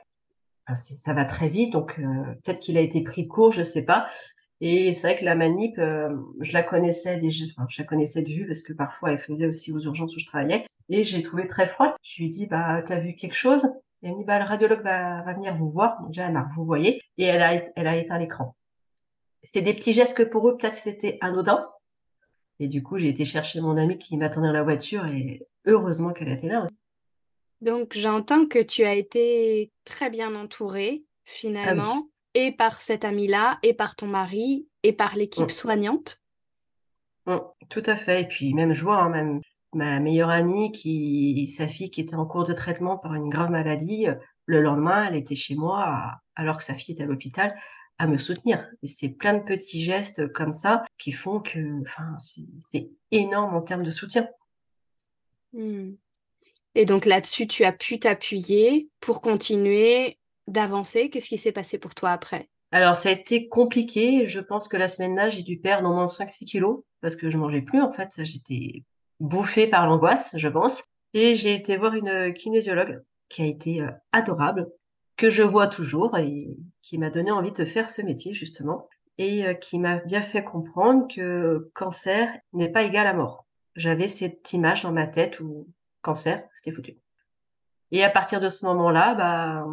Ça 0.74 1.14
va 1.14 1.24
très 1.24 1.48
vite, 1.48 1.72
donc 1.72 1.98
euh, 1.98 2.34
peut-être 2.44 2.60
qu'il 2.60 2.76
a 2.76 2.80
été 2.80 3.02
pris 3.02 3.28
court, 3.28 3.52
je 3.52 3.62
sais 3.62 3.84
pas. 3.84 4.06
Et 4.60 4.94
c'est 4.94 5.08
vrai 5.08 5.16
que 5.16 5.24
la 5.24 5.34
manip, 5.34 5.74
je 5.76 6.52
la 6.52 6.62
connaissais 6.62 7.16
déjà, 7.16 7.44
je 7.68 7.82
la 7.82 7.86
connaissais 7.86 8.22
de 8.22 8.28
vue 8.28 8.46
parce 8.46 8.62
que 8.62 8.72
parfois 8.72 9.10
elle 9.10 9.18
faisait 9.18 9.46
aussi 9.46 9.72
aux 9.72 9.80
urgences 9.80 10.14
où 10.14 10.20
je 10.20 10.26
travaillais. 10.26 10.64
Et 10.88 11.04
j'ai 11.04 11.22
trouvé 11.22 11.48
très 11.48 11.66
froide. 11.66 11.92
Je 12.02 12.18
lui 12.18 12.26
ai 12.26 12.28
dit, 12.28 12.46
bah, 12.46 12.82
t'as 12.86 13.00
vu 13.00 13.14
quelque 13.14 13.34
chose? 13.34 13.64
Et 14.02 14.08
elle 14.08 14.12
me 14.12 14.18
dit, 14.18 14.24
bah, 14.24 14.38
le 14.38 14.44
radiologue 14.44 14.82
va, 14.82 15.22
venir 15.32 15.54
vous 15.54 15.70
voir. 15.70 15.96
Déjà, 16.08 16.26
elle 16.26 16.32
m'a 16.32 16.46
vous 16.54 16.64
voyez. 16.64 17.00
Et 17.18 17.24
elle 17.24 17.42
a, 17.42 17.54
elle 17.74 17.86
a 17.86 17.96
éteint 17.96 18.18
l'écran. 18.18 18.54
C'est 19.42 19.62
des 19.62 19.74
petits 19.74 19.92
gestes 19.92 20.16
que 20.16 20.22
pour 20.22 20.48
eux, 20.48 20.56
peut-être 20.56 20.76
c'était 20.76 21.18
anodin. 21.20 21.66
Et 22.60 22.68
du 22.68 22.82
coup, 22.82 22.98
j'ai 22.98 23.08
été 23.08 23.24
chercher 23.24 23.60
mon 23.60 23.76
amie 23.76 23.98
qui 23.98 24.16
m'attendait 24.16 24.48
dans 24.48 24.52
la 24.52 24.62
voiture 24.62 25.06
et 25.06 25.46
heureusement 25.64 26.12
qu'elle 26.12 26.28
était 26.28 26.48
là. 26.48 26.66
Donc, 27.62 27.96
j'entends 27.96 28.46
que 28.46 28.60
tu 28.60 28.82
as 28.82 28.94
été 28.94 29.70
très 29.84 30.10
bien 30.10 30.34
entourée, 30.34 31.04
finalement, 31.24 31.94
ah 31.96 32.08
et 32.34 32.50
par 32.50 32.82
cette 32.82 33.04
amie-là, 33.04 33.60
et 33.62 33.72
par 33.72 33.94
ton 33.94 34.08
mari, 34.08 34.66
et 34.82 34.92
par 34.92 35.14
l'équipe 35.14 35.46
mm. 35.46 35.50
soignante. 35.50 36.20
Mm, 37.26 37.36
tout 37.70 37.82
à 37.86 37.96
fait. 37.96 38.22
Et 38.22 38.26
puis, 38.26 38.52
même 38.52 38.74
je 38.74 38.82
vois, 38.82 38.96
hein, 38.96 39.10
même 39.10 39.40
ma 39.74 40.00
meilleure 40.00 40.30
amie 40.30 40.72
qui, 40.72 41.46
sa 41.56 41.68
fille 41.68 41.92
qui 41.92 42.00
était 42.00 42.16
en 42.16 42.26
cours 42.26 42.44
de 42.44 42.52
traitement 42.52 42.98
par 42.98 43.14
une 43.14 43.28
grave 43.28 43.50
maladie, 43.50 44.08
le 44.46 44.60
lendemain, 44.60 45.06
elle 45.06 45.16
était 45.16 45.36
chez 45.36 45.54
moi 45.54 46.18
alors 46.34 46.58
que 46.58 46.64
sa 46.64 46.74
fille 46.74 46.94
était 46.94 47.04
à 47.04 47.06
l'hôpital 47.06 47.54
à 47.98 48.08
me 48.08 48.16
soutenir. 48.16 48.68
Et 48.82 48.88
c'est 48.88 49.08
plein 49.08 49.34
de 49.34 49.44
petits 49.44 49.80
gestes 49.80 50.32
comme 50.32 50.52
ça 50.52 50.82
qui 50.98 51.12
font 51.12 51.38
que, 51.38 51.80
enfin, 51.82 52.16
c'est 52.66 52.90
énorme 53.12 53.54
en 53.54 53.62
termes 53.62 53.84
de 53.84 53.92
soutien. 53.92 54.28
Hmm. 55.52 55.92
Et 56.74 56.84
donc 56.84 57.04
là-dessus, 57.04 57.46
tu 57.46 57.64
as 57.64 57.72
pu 57.72 57.98
t'appuyer 57.98 58.88
pour 59.00 59.20
continuer 59.20 60.18
d'avancer. 60.46 61.10
Qu'est-ce 61.10 61.28
qui 61.28 61.38
s'est 61.38 61.52
passé 61.52 61.78
pour 61.78 61.94
toi 61.94 62.10
après? 62.10 62.48
Alors, 62.70 62.96
ça 62.96 63.10
a 63.10 63.12
été 63.12 63.48
compliqué. 63.48 64.26
Je 64.26 64.40
pense 64.40 64.66
que 64.66 64.78
la 64.78 64.88
semaine-là, 64.88 65.28
j'ai 65.28 65.42
dû 65.42 65.58
perdre 65.58 65.88
au 65.88 65.92
moins 65.92 66.06
5-6 66.06 66.46
kilos 66.46 66.82
parce 67.02 67.16
que 67.16 67.28
je 67.28 67.36
mangeais 67.36 67.60
plus, 67.60 67.82
en 67.82 67.92
fait. 67.92 68.08
J'étais 68.18 68.84
bouffée 69.20 69.66
par 69.66 69.86
l'angoisse, 69.86 70.34
je 70.36 70.48
pense. 70.48 70.82
Et 71.12 71.34
j'ai 71.34 71.54
été 71.54 71.76
voir 71.76 71.94
une 71.94 72.32
kinésiologue 72.32 73.02
qui 73.28 73.42
a 73.42 73.46
été 73.46 73.82
euh, 73.82 73.90
adorable, 74.12 74.68
que 75.16 75.28
je 75.28 75.42
vois 75.42 75.66
toujours 75.66 76.16
et 76.16 76.56
qui 76.80 76.96
m'a 76.96 77.10
donné 77.10 77.30
envie 77.30 77.52
de 77.52 77.64
faire 77.64 77.90
ce 77.90 78.00
métier, 78.00 78.32
justement, 78.32 78.88
et 79.18 79.46
euh, 79.46 79.54
qui 79.54 79.78
m'a 79.78 79.98
bien 79.98 80.22
fait 80.22 80.42
comprendre 80.42 81.06
que 81.14 81.70
cancer 81.74 82.34
n'est 82.54 82.72
pas 82.72 82.84
égal 82.84 83.06
à 83.06 83.12
mort. 83.12 83.46
J'avais 83.76 84.08
cette 84.08 84.52
image 84.54 84.82
dans 84.82 84.92
ma 84.92 85.06
tête 85.06 85.40
où 85.40 85.66
cancer, 86.02 86.42
c'était 86.54 86.72
foutu. 86.72 86.96
Et 87.90 88.04
à 88.04 88.10
partir 88.10 88.40
de 88.40 88.48
ce 88.48 88.64
moment-là, 88.66 89.14
bah, 89.14 89.66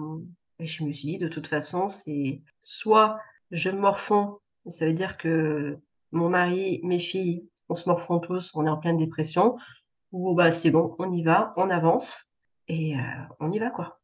je 0.59 0.83
me 0.83 0.91
suis 0.91 1.07
dit, 1.07 1.17
de 1.17 1.27
toute 1.27 1.47
façon, 1.47 1.89
c'est 1.89 2.41
soit 2.61 3.19
je 3.51 3.69
morfonds, 3.69 4.39
ça 4.69 4.85
veut 4.85 4.93
dire 4.93 5.17
que 5.17 5.79
mon 6.11 6.29
mari, 6.29 6.81
mes 6.83 6.99
filles 6.99 7.49
on 7.69 7.75
se 7.75 7.87
morfond 7.87 8.19
tous, 8.19 8.51
on 8.55 8.65
est 8.65 8.69
en 8.69 8.77
pleine 8.77 8.97
dépression, 8.97 9.57
ou 10.11 10.33
bah 10.33 10.51
c'est 10.51 10.71
bon, 10.71 10.95
on 10.99 11.11
y 11.13 11.23
va, 11.23 11.53
on 11.55 11.69
avance 11.69 12.33
et 12.67 12.95
euh, 12.95 13.01
on 13.39 13.51
y 13.51 13.59
va 13.59 13.69
quoi. 13.69 13.99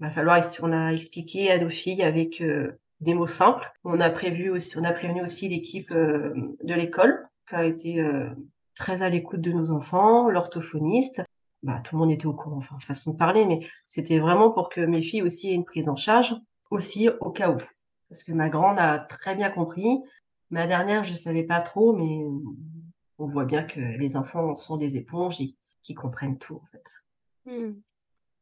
Il 0.00 0.06
va 0.06 0.12
falloir, 0.12 0.40
on 0.62 0.72
a 0.72 0.92
expliqué 0.92 1.50
à 1.50 1.58
nos 1.58 1.70
filles 1.70 2.02
avec 2.04 2.40
euh, 2.40 2.78
des 3.00 3.14
mots 3.14 3.26
simples. 3.26 3.68
On 3.82 4.00
a 4.00 4.10
prévu 4.10 4.50
aussi, 4.50 4.78
on 4.78 4.84
a 4.84 4.92
prévenu 4.92 5.22
aussi 5.22 5.48
l'équipe 5.48 5.90
euh, 5.90 6.32
de 6.62 6.74
l'école 6.74 7.28
qui 7.48 7.56
a 7.56 7.64
été 7.64 8.04
très 8.74 9.02
à 9.02 9.08
l'écoute 9.08 9.40
de 9.40 9.52
nos 9.52 9.70
enfants, 9.70 10.28
l'orthophoniste. 10.28 11.22
Bah, 11.62 11.80
tout 11.80 11.96
le 11.96 12.00
monde 12.00 12.10
était 12.12 12.26
au 12.26 12.34
courant, 12.34 12.58
enfin, 12.58 12.78
façon 12.80 13.14
de 13.14 13.18
parler, 13.18 13.44
mais 13.44 13.66
c'était 13.84 14.18
vraiment 14.18 14.50
pour 14.50 14.68
que 14.68 14.80
mes 14.80 15.02
filles 15.02 15.22
aussi 15.22 15.50
aient 15.50 15.54
une 15.54 15.64
prise 15.64 15.88
en 15.88 15.96
charge, 15.96 16.34
aussi 16.70 17.08
au 17.20 17.30
cas 17.30 17.50
où. 17.50 17.58
Parce 18.08 18.22
que 18.22 18.32
ma 18.32 18.48
grande 18.48 18.78
a 18.78 18.98
très 18.98 19.34
bien 19.34 19.50
compris. 19.50 19.98
Ma 20.50 20.66
dernière, 20.66 21.04
je 21.04 21.14
savais 21.14 21.42
pas 21.42 21.60
trop, 21.60 21.92
mais 21.92 22.24
on 23.18 23.26
voit 23.26 23.44
bien 23.44 23.64
que 23.64 23.80
les 23.80 24.16
enfants 24.16 24.54
sont 24.54 24.76
des 24.76 24.96
éponges 24.96 25.40
et 25.40 25.56
qui 25.82 25.94
comprennent 25.94 26.38
tout, 26.38 26.56
en 26.56 26.64
fait. 26.66 26.84
Hmm. 27.44 27.80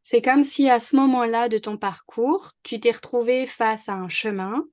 C'est 0.02 0.22
comme 0.22 0.44
si 0.44 0.70
à 0.70 0.78
ce 0.78 0.94
moment-là 0.96 1.48
de 1.48 1.58
ton 1.58 1.76
parcours, 1.76 2.52
tu 2.62 2.78
t'es 2.78 2.92
retrouvé 2.92 3.46
face 3.46 3.88
à 3.88 3.94
un 3.94 4.08
chemin 4.08 4.64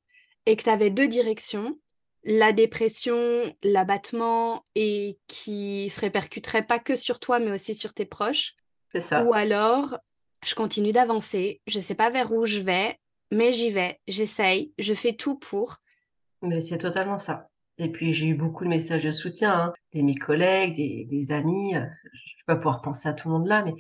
et 0.46 0.56
que 0.56 0.64
tu 0.64 0.70
avais 0.70 0.92
deux 0.92 1.08
directions, 1.08 1.80
la 2.24 2.54
dépression, 2.54 3.54
l'abattement 3.64 4.66
et 4.76 5.18
qui 5.28 5.90
se 5.90 6.00
répercuterait 6.00 6.66
pas 6.66 6.80
que 6.80 6.96
sur 6.96 7.20
toi 7.20 7.40
mais 7.40 7.52
aussi 7.52 7.76
sur 7.76 7.94
tes 7.94 8.06
proches. 8.06 8.56
C'est 8.92 9.00
ça. 9.00 9.24
Ou 9.24 9.34
alors, 9.34 9.98
je 10.46 10.56
continue 10.56 10.92
d'avancer, 10.92 11.62
je 11.68 11.80
sais 11.80 11.96
pas 11.96 12.10
vers 12.10 12.32
où 12.32 12.46
je 12.46 12.60
vais, 12.60 12.98
mais 13.32 13.54
j'y 13.54 13.72
vais, 13.72 14.00
j'essaye, 14.08 14.74
je 14.78 14.94
fais 14.94 15.14
tout 15.14 15.36
pour. 15.36 15.78
Mais 16.42 16.62
c'est 16.62 16.78
totalement 16.78 17.20
ça. 17.20 17.48
Et 17.78 17.92
puis 17.92 18.14
j'ai 18.14 18.28
eu 18.28 18.36
beaucoup 18.36 18.64
de 18.64 18.70
messages 18.70 19.04
de 19.04 19.12
soutien, 19.12 19.52
hein, 19.52 19.74
des 19.94 20.04
mes 20.04 20.16
collègues, 20.16 20.76
des, 20.76 21.06
des 21.10 21.32
amis. 21.32 21.76
Euh, 21.76 21.86
je 22.14 22.36
vais 22.36 22.46
pas 22.46 22.56
pouvoir 22.56 22.82
penser 22.82 23.10
à 23.10 23.14
tout 23.14 23.30
le 23.30 23.34
monde 23.34 23.48
là, 23.48 23.64
mais 23.64 23.74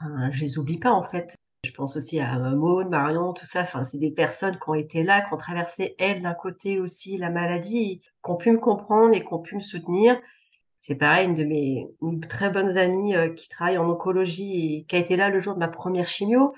enfin, 0.00 0.30
je 0.32 0.40
les 0.40 0.58
oublie 0.58 0.78
pas 0.78 0.90
en 0.90 1.04
fait. 1.04 1.36
Je 1.64 1.72
pense 1.72 1.96
aussi 1.96 2.20
à 2.20 2.38
Maud, 2.38 2.88
Marion, 2.88 3.34
tout 3.34 3.44
ça. 3.44 3.62
Enfin, 3.62 3.84
c'est 3.84 3.98
des 3.98 4.10
personnes 4.10 4.58
qui 4.58 4.68
ont 4.68 4.74
été 4.74 5.02
là, 5.02 5.20
qui 5.20 5.34
ont 5.34 5.36
traversé 5.36 5.94
elles 5.98 6.22
d'un 6.22 6.32
côté 6.32 6.80
aussi 6.80 7.18
la 7.18 7.28
maladie, 7.28 8.00
qui 8.00 8.30
ont 8.30 8.36
pu 8.36 8.50
me 8.50 8.58
comprendre 8.58 9.14
et 9.14 9.20
qui 9.20 9.32
ont 9.32 9.40
pu 9.40 9.56
me 9.56 9.60
soutenir. 9.60 10.18
C'est 10.78 10.94
pareil, 10.94 11.28
une 11.28 11.34
de 11.34 11.44
mes 11.44 11.86
très 12.28 12.48
bonnes 12.48 12.78
amies 12.78 13.14
euh, 13.14 13.28
qui 13.28 13.50
travaille 13.50 13.76
en 13.76 13.90
oncologie 13.90 14.76
et 14.78 14.84
qui 14.84 14.96
a 14.96 14.98
été 14.98 15.16
là 15.16 15.28
le 15.28 15.42
jour 15.42 15.52
de 15.52 15.58
ma 15.58 15.68
première 15.68 16.08
chimio. 16.08 16.54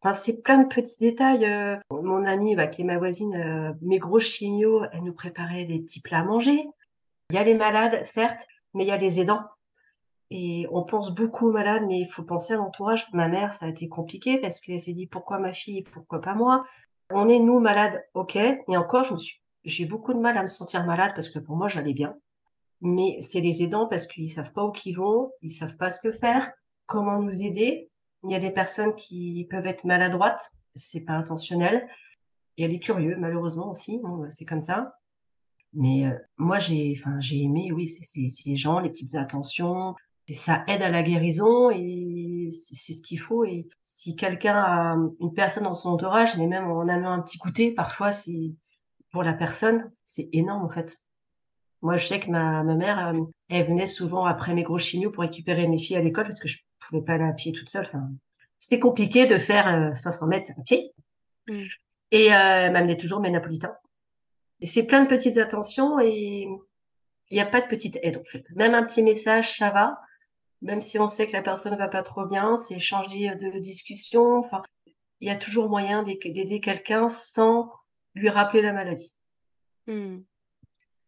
Enfin, 0.00 0.14
c'est 0.14 0.40
plein 0.40 0.62
de 0.62 0.68
petits 0.68 0.96
détails. 0.98 1.44
Euh. 1.44 1.76
mon 1.90 2.24
amie, 2.24 2.56
bah, 2.56 2.66
qui 2.66 2.80
est 2.80 2.86
ma 2.86 2.96
voisine, 2.96 3.34
euh, 3.34 3.72
mes 3.82 3.98
gros 3.98 4.20
chimios, 4.20 4.82
elle 4.92 5.04
nous 5.04 5.12
préparait 5.12 5.64
des 5.64 5.80
petits 5.80 6.00
plats 6.00 6.20
à 6.20 6.24
manger. 6.24 6.58
Il 7.28 7.36
y 7.36 7.38
a 7.38 7.44
les 7.44 7.54
malades, 7.54 8.06
certes, 8.06 8.46
mais 8.72 8.84
il 8.84 8.88
y 8.88 8.92
a 8.92 8.96
les 8.96 9.20
aidants. 9.20 9.42
Et 10.30 10.66
on 10.72 10.82
pense 10.82 11.14
beaucoup 11.14 11.48
aux 11.48 11.52
malades, 11.52 11.84
mais 11.86 12.00
il 12.00 12.08
faut 12.08 12.24
penser 12.24 12.54
à 12.54 12.56
l'entourage. 12.56 13.06
Ma 13.12 13.28
mère, 13.28 13.54
ça 13.54 13.66
a 13.66 13.68
été 13.68 13.88
compliqué 13.88 14.38
parce 14.38 14.60
qu'elle 14.60 14.80
s'est 14.80 14.92
dit 14.92 15.06
pourquoi 15.06 15.38
ma 15.38 15.52
fille, 15.52 15.82
pourquoi 15.82 16.20
pas 16.20 16.34
moi? 16.34 16.64
On 17.10 17.28
est 17.28 17.38
nous 17.38 17.60
malades, 17.60 18.04
ok. 18.14 18.36
Et 18.36 18.76
encore, 18.76 19.04
je 19.04 19.14
me 19.14 19.18
suis, 19.18 19.40
j'ai 19.64 19.84
beaucoup 19.84 20.12
de 20.12 20.18
mal 20.18 20.36
à 20.36 20.42
me 20.42 20.48
sentir 20.48 20.84
malade 20.84 21.12
parce 21.14 21.28
que 21.28 21.38
pour 21.38 21.56
moi, 21.56 21.68
j'allais 21.68 21.92
bien. 21.92 22.16
Mais 22.80 23.18
c'est 23.20 23.40
les 23.40 23.62
aidants 23.62 23.86
parce 23.86 24.06
qu'ils 24.06 24.28
savent 24.28 24.52
pas 24.52 24.64
où 24.64 24.72
qu'ils 24.72 24.96
vont, 24.96 25.32
ils 25.42 25.50
savent 25.50 25.76
pas 25.76 25.90
ce 25.90 26.00
que 26.00 26.12
faire, 26.12 26.52
comment 26.86 27.20
nous 27.22 27.42
aider. 27.42 27.90
Il 28.24 28.30
y 28.30 28.34
a 28.34 28.40
des 28.40 28.50
personnes 28.50 28.94
qui 28.96 29.46
peuvent 29.50 29.66
être 29.66 29.84
maladroites, 29.84 30.50
c'est 30.74 31.04
pas 31.04 31.12
intentionnel. 31.12 31.88
Il 32.56 32.62
y 32.62 32.64
a 32.64 32.68
des 32.68 32.80
curieux, 32.80 33.16
malheureusement 33.16 33.70
aussi, 33.70 34.00
c'est 34.30 34.44
comme 34.44 34.60
ça. 34.60 34.96
Mais 35.72 36.06
euh, 36.06 36.18
moi, 36.38 36.58
j'ai, 36.58 36.94
enfin, 36.98 37.20
j'ai 37.20 37.42
aimé, 37.42 37.70
oui, 37.72 37.86
c'est 37.86 38.20
les 38.46 38.56
gens, 38.56 38.80
les 38.80 38.88
petites 38.88 39.14
attentions, 39.14 39.94
ça 40.34 40.64
aide 40.66 40.82
à 40.82 40.88
la 40.88 41.02
guérison 41.02 41.70
et 41.70 42.48
c'est 42.50 42.92
ce 42.92 43.02
qu'il 43.02 43.20
faut. 43.20 43.44
Et 43.44 43.68
si 43.82 44.16
quelqu'un 44.16 44.56
a 44.56 44.96
une 45.20 45.32
personne 45.32 45.64
dans 45.64 45.74
son 45.74 45.90
entourage, 45.90 46.36
mais 46.36 46.46
même 46.46 46.70
en 46.70 46.88
amenant 46.88 47.12
un 47.12 47.22
petit 47.22 47.38
goûter, 47.38 47.72
parfois 47.72 48.12
c'est 48.12 48.52
pour 49.12 49.22
la 49.22 49.32
personne, 49.32 49.90
c'est 50.04 50.28
énorme 50.32 50.64
en 50.64 50.68
fait. 50.68 50.96
Moi, 51.82 51.96
je 51.96 52.06
sais 52.06 52.18
que 52.18 52.30
ma, 52.30 52.62
ma 52.64 52.74
mère, 52.74 53.08
euh, 53.08 53.20
elle 53.48 53.66
venait 53.66 53.86
souvent 53.86 54.24
après 54.24 54.54
mes 54.54 54.62
gros 54.62 54.78
chimios 54.78 55.10
pour 55.10 55.22
récupérer 55.22 55.68
mes 55.68 55.78
filles 55.78 55.96
à 55.96 56.02
l'école 56.02 56.24
parce 56.24 56.40
que 56.40 56.48
je 56.48 56.58
pouvais 56.80 57.02
pas 57.02 57.12
aller 57.12 57.24
à 57.24 57.32
pied 57.32 57.52
toute 57.52 57.68
seule. 57.68 57.86
Enfin, 57.86 58.08
c'était 58.58 58.80
compliqué 58.80 59.26
de 59.26 59.38
faire 59.38 59.96
500 59.96 60.24
euh, 60.24 60.28
mètres 60.28 60.50
à 60.58 60.62
pied. 60.62 60.92
Mm. 61.48 61.62
Et 62.12 62.32
euh, 62.32 62.36
elle 62.38 62.72
m'amenait 62.72 62.96
toujours 62.96 63.20
mes 63.20 63.30
napolitains. 63.30 63.76
Et 64.60 64.66
c'est 64.66 64.86
plein 64.86 65.02
de 65.02 65.08
petites 65.08 65.38
attentions 65.38 66.00
et 66.00 66.48
il 67.30 67.34
n'y 67.34 67.40
a 67.40 67.46
pas 67.46 67.60
de 67.60 67.66
petite 67.66 67.98
aide 68.02 68.16
en 68.16 68.24
fait. 68.24 68.44
Même 68.56 68.74
un 68.74 68.82
petit 68.82 69.02
message, 69.02 69.56
ça 69.56 69.70
va 69.70 70.00
même 70.62 70.80
si 70.80 70.98
on 70.98 71.08
sait 71.08 71.26
que 71.26 71.32
la 71.32 71.42
personne 71.42 71.72
ne 71.72 71.78
va 71.78 71.88
pas 71.88 72.02
trop 72.02 72.26
bien, 72.26 72.56
c'est 72.56 72.78
changer 72.78 73.34
de 73.34 73.58
discussion. 73.58 74.38
Enfin, 74.38 74.62
il 75.20 75.28
y 75.28 75.30
a 75.30 75.36
toujours 75.36 75.68
moyen 75.68 76.02
d'aider 76.02 76.60
quelqu'un 76.60 77.08
sans 77.08 77.70
lui 78.14 78.28
rappeler 78.28 78.62
la 78.62 78.72
maladie. 78.72 79.14
Hmm. 79.86 80.20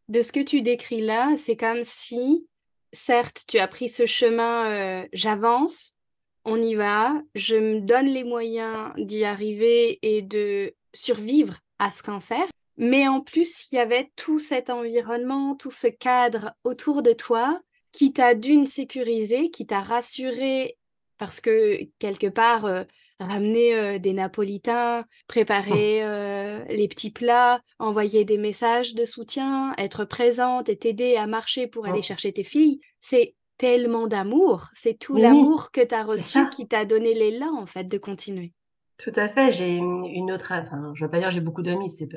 De 0.08 0.22
ce 0.22 0.32
que 0.32 0.40
tu 0.40 0.62
décris 0.62 1.00
là, 1.00 1.36
c'est 1.36 1.56
comme 1.56 1.84
si, 1.84 2.46
certes, 2.92 3.44
tu 3.46 3.58
as 3.58 3.68
pris 3.68 3.88
ce 3.88 4.06
chemin, 4.06 4.70
euh, 4.70 5.08
j'avance, 5.12 5.96
on 6.44 6.60
y 6.60 6.74
va, 6.74 7.20
je 7.34 7.56
me 7.56 7.80
donne 7.80 8.06
les 8.06 8.24
moyens 8.24 8.92
d'y 8.96 9.24
arriver 9.24 9.98
et 10.02 10.22
de 10.22 10.74
survivre 10.94 11.58
à 11.78 11.90
ce 11.90 12.02
cancer. 12.02 12.44
Mais 12.78 13.08
en 13.08 13.20
plus, 13.20 13.70
il 13.70 13.74
y 13.74 13.78
avait 13.78 14.10
tout 14.16 14.38
cet 14.38 14.70
environnement, 14.70 15.56
tout 15.56 15.72
ce 15.72 15.88
cadre 15.88 16.52
autour 16.64 17.02
de 17.02 17.12
toi 17.12 17.60
qui 17.92 18.12
t'a 18.12 18.34
d'une 18.34 18.66
sécurisé, 18.66 19.50
qui 19.50 19.66
t'a 19.66 19.80
rassuré 19.80 20.78
parce 21.18 21.40
que 21.40 21.84
quelque 21.98 22.28
part, 22.28 22.64
euh, 22.64 22.84
ramener 23.20 23.74
euh, 23.74 23.98
des 23.98 24.12
napolitains, 24.12 25.04
préparer 25.26 26.02
euh, 26.02 26.64
les 26.68 26.88
petits 26.88 27.10
plats, 27.10 27.60
envoyer 27.78 28.24
des 28.24 28.38
messages 28.38 28.94
de 28.94 29.04
soutien, 29.04 29.74
être 29.76 30.04
présente 30.04 30.68
et 30.68 30.76
t'aider 30.76 31.16
à 31.16 31.26
marcher 31.26 31.66
pour 31.66 31.86
aller 31.86 32.02
chercher 32.02 32.32
tes 32.32 32.44
filles, 32.44 32.80
c'est 33.00 33.34
tellement 33.58 34.06
d'amour, 34.06 34.68
c'est 34.74 34.96
tout 34.96 35.16
l'amour 35.16 35.72
que 35.72 35.80
tu 35.80 35.94
as 35.94 36.04
reçu 36.04 36.48
qui 36.50 36.68
t'a 36.68 36.84
donné 36.84 37.12
l'élan 37.12 37.58
en 37.58 37.66
fait 37.66 37.84
de 37.84 37.98
continuer. 37.98 38.52
Tout 38.98 39.12
à 39.14 39.28
fait. 39.28 39.50
J'ai 39.52 39.76
une 39.76 40.32
autre, 40.32 40.52
enfin, 40.52 40.92
je 40.94 41.04
veux 41.04 41.10
pas 41.10 41.18
dire 41.18 41.30
j'ai 41.30 41.40
beaucoup 41.40 41.62
d'amis, 41.62 41.90
c'est, 41.90 42.08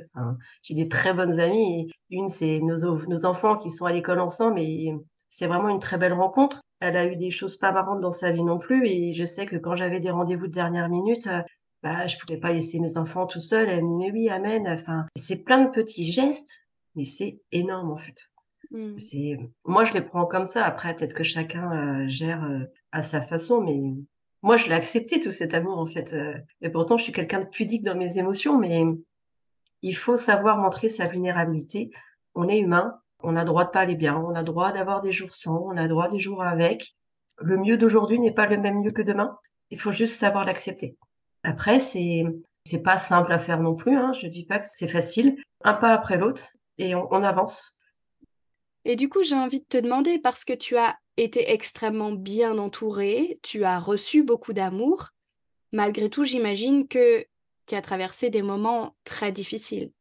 j'ai 0.62 0.74
des 0.75 0.88
très 0.88 1.13
bonnes 1.13 1.40
amies. 1.40 1.92
Une, 2.12 2.28
c'est 2.28 2.60
nos, 2.60 2.98
nos 3.08 3.25
enfants 3.25 3.58
qui 3.58 3.72
sont 3.72 3.86
à 3.86 3.92
l'école 3.92 4.20
ensemble 4.20 4.60
et 4.60 4.94
c'est 5.32 5.48
vraiment 5.48 5.70
une 5.70 5.80
très 5.80 5.98
belle 5.98 6.14
rencontre. 6.14 6.62
Elle 6.82 6.98
a 6.98 7.06
eu 7.06 7.16
des 7.16 7.32
choses 7.32 7.58
pas 7.58 7.72
marrantes 7.72 8.02
dans 8.02 8.12
sa 8.12 8.32
vie 8.32 8.44
non 8.44 8.60
plus 8.60 8.86
et 8.86 9.14
je 9.14 9.24
sais 9.24 9.46
que 9.46 9.56
quand 9.56 9.76
j'avais 9.76 10.00
des 10.00 10.12
rendez-vous 10.12 10.48
de 10.48 10.52
dernière 10.52 10.90
minute, 10.90 11.28
euh, 11.28 11.42
bah 11.82 12.06
je 12.06 12.18
pouvais 12.18 12.40
pas 12.40 12.52
laisser 12.52 12.80
mes 12.80 12.98
enfants 12.98 13.26
tout 13.26 13.40
seuls. 13.40 13.70
Elle 13.70 13.84
me 13.84 13.98
dit 13.98 14.06
mais 14.06 14.12
oui, 14.12 14.30
amen. 14.30 14.68
Enfin, 14.68 15.06
c'est 15.16 15.44
plein 15.44 15.64
de 15.64 15.70
petits 15.70 16.04
gestes, 16.04 16.68
mais 16.96 17.06
c'est 17.06 17.40
énorme 17.52 17.92
en 17.92 17.98
fait. 17.98 18.30
Mmh. 18.72 19.00
C'est 19.00 19.38
moi 19.64 19.86
je 19.86 19.94
les 19.94 20.02
prends 20.02 20.26
comme 20.26 20.48
ça. 20.48 20.66
Après 20.66 20.96
peut-être 20.96 21.16
que 21.16 21.24
chacun 21.24 21.72
euh, 21.72 22.08
gère 22.08 22.44
euh, 22.44 22.66
à 22.92 23.02
sa 23.02 23.22
façon, 23.22 23.62
mais 23.62 23.80
moi 24.42 24.58
je 24.58 24.68
l'ai 24.68 24.76
accepté 24.76 25.22
tout 25.22 25.32
cet 25.32 25.54
amour 25.54 25.78
en 25.80 25.88
fait. 25.88 26.14
et 26.62 26.70
pourtant 26.70 26.98
je 26.98 27.04
suis 27.04 27.14
quelqu'un 27.14 27.40
de 27.40 27.46
pudique 27.46 27.84
dans 27.84 27.96
mes 27.96 28.18
émotions, 28.18 28.58
mais 28.60 28.84
il 29.82 29.96
faut 29.96 30.18
savoir 30.18 30.58
montrer 30.58 30.90
sa 30.90 31.08
vulnérabilité. 31.08 31.92
On 32.36 32.50
est 32.50 32.60
humain, 32.60 33.00
on 33.24 33.36
a 33.36 33.46
droit 33.46 33.66
de 33.66 33.70
pas 33.70 33.82
aller 33.82 33.96
bien, 33.96 34.18
on 34.18 34.36
a 34.36 34.44
droit 34.44 34.72
d'avoir 34.72 35.01
des 35.01 35.12
jours 35.12 35.34
sans, 35.34 35.62
on 35.66 35.78
a 35.78 35.88
droit 35.88 36.08
des 36.08 36.20
jours 36.20 36.44
avec. 36.44 36.96
Le 37.40 37.58
mieux 37.58 37.78
d'aujourd'hui 37.78 38.20
n'est 38.20 38.34
pas 38.34 38.46
le 38.46 38.58
même 38.58 38.82
mieux 38.82 38.92
que 38.92 39.01
demain. 39.01 39.38
Il 39.70 39.80
faut 39.80 39.92
juste 39.92 40.20
savoir 40.20 40.46
l'accepter. 40.46 40.98
Après, 41.44 41.80
c'est 41.80 42.24
c'est 42.66 42.84
pas 42.84 43.00
simple 43.00 43.32
à 43.32 43.40
faire 43.40 43.60
non 43.60 43.75
plus. 43.75 43.98
Hein. 43.98 44.13
Je 44.13 44.28
dis 44.28 44.46
pas 44.46 44.60
que 44.60 44.68
c'est 44.68 44.88
facile. 44.88 45.42
Un 45.63 45.74
pas 45.74 45.94
après 45.94 46.18
l'autre 46.18 46.50
et 46.78 46.94
on, 46.94 47.08
on 47.12 47.24
avance. 47.24 47.80
Et 48.86 48.96
du 48.96 49.10
coup, 49.10 49.24
j'ai 49.24 49.36
envie 49.36 49.60
de 49.60 49.66
te 49.66 49.78
demander 49.78 50.20
parce 50.20 50.44
que 50.46 50.54
tu 50.54 50.78
as 50.78 50.96
été 51.18 51.51
extrêmement 51.51 52.12
bien 52.12 52.58
entouré, 52.58 53.40
tu 53.44 53.63
as 53.63 53.80
reçu 53.80 54.24
beaucoup 54.24 54.54
d'amour. 54.54 55.10
Malgré 55.72 56.10
tout, 56.10 56.24
j'imagine 56.24 56.88
que 56.88 57.25
tu 57.68 57.75
as 57.75 57.82
traversé 57.82 58.30
des 58.30 58.42
moments 58.42 58.96
très 59.04 59.32
difficiles 59.32 59.92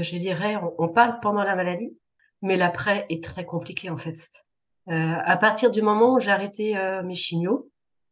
je 0.00 0.16
dirais, 0.16 0.56
on, 0.78 0.88
parle 0.88 1.20
pendant 1.20 1.42
la 1.42 1.54
maladie, 1.54 1.96
mais 2.40 2.56
l'après 2.56 3.06
est 3.10 3.22
très 3.22 3.44
compliqué 3.44 3.90
en 3.90 3.96
fait. 3.96 4.30
Euh, 4.88 5.14
à 5.24 5.36
partir 5.36 5.70
du 5.70 5.82
moment 5.82 6.14
où 6.14 6.20
j'ai 6.20 6.30
arrêté 6.30 6.76
euh, 6.76 7.02
mes 7.02 7.14
chimios, 7.14 7.70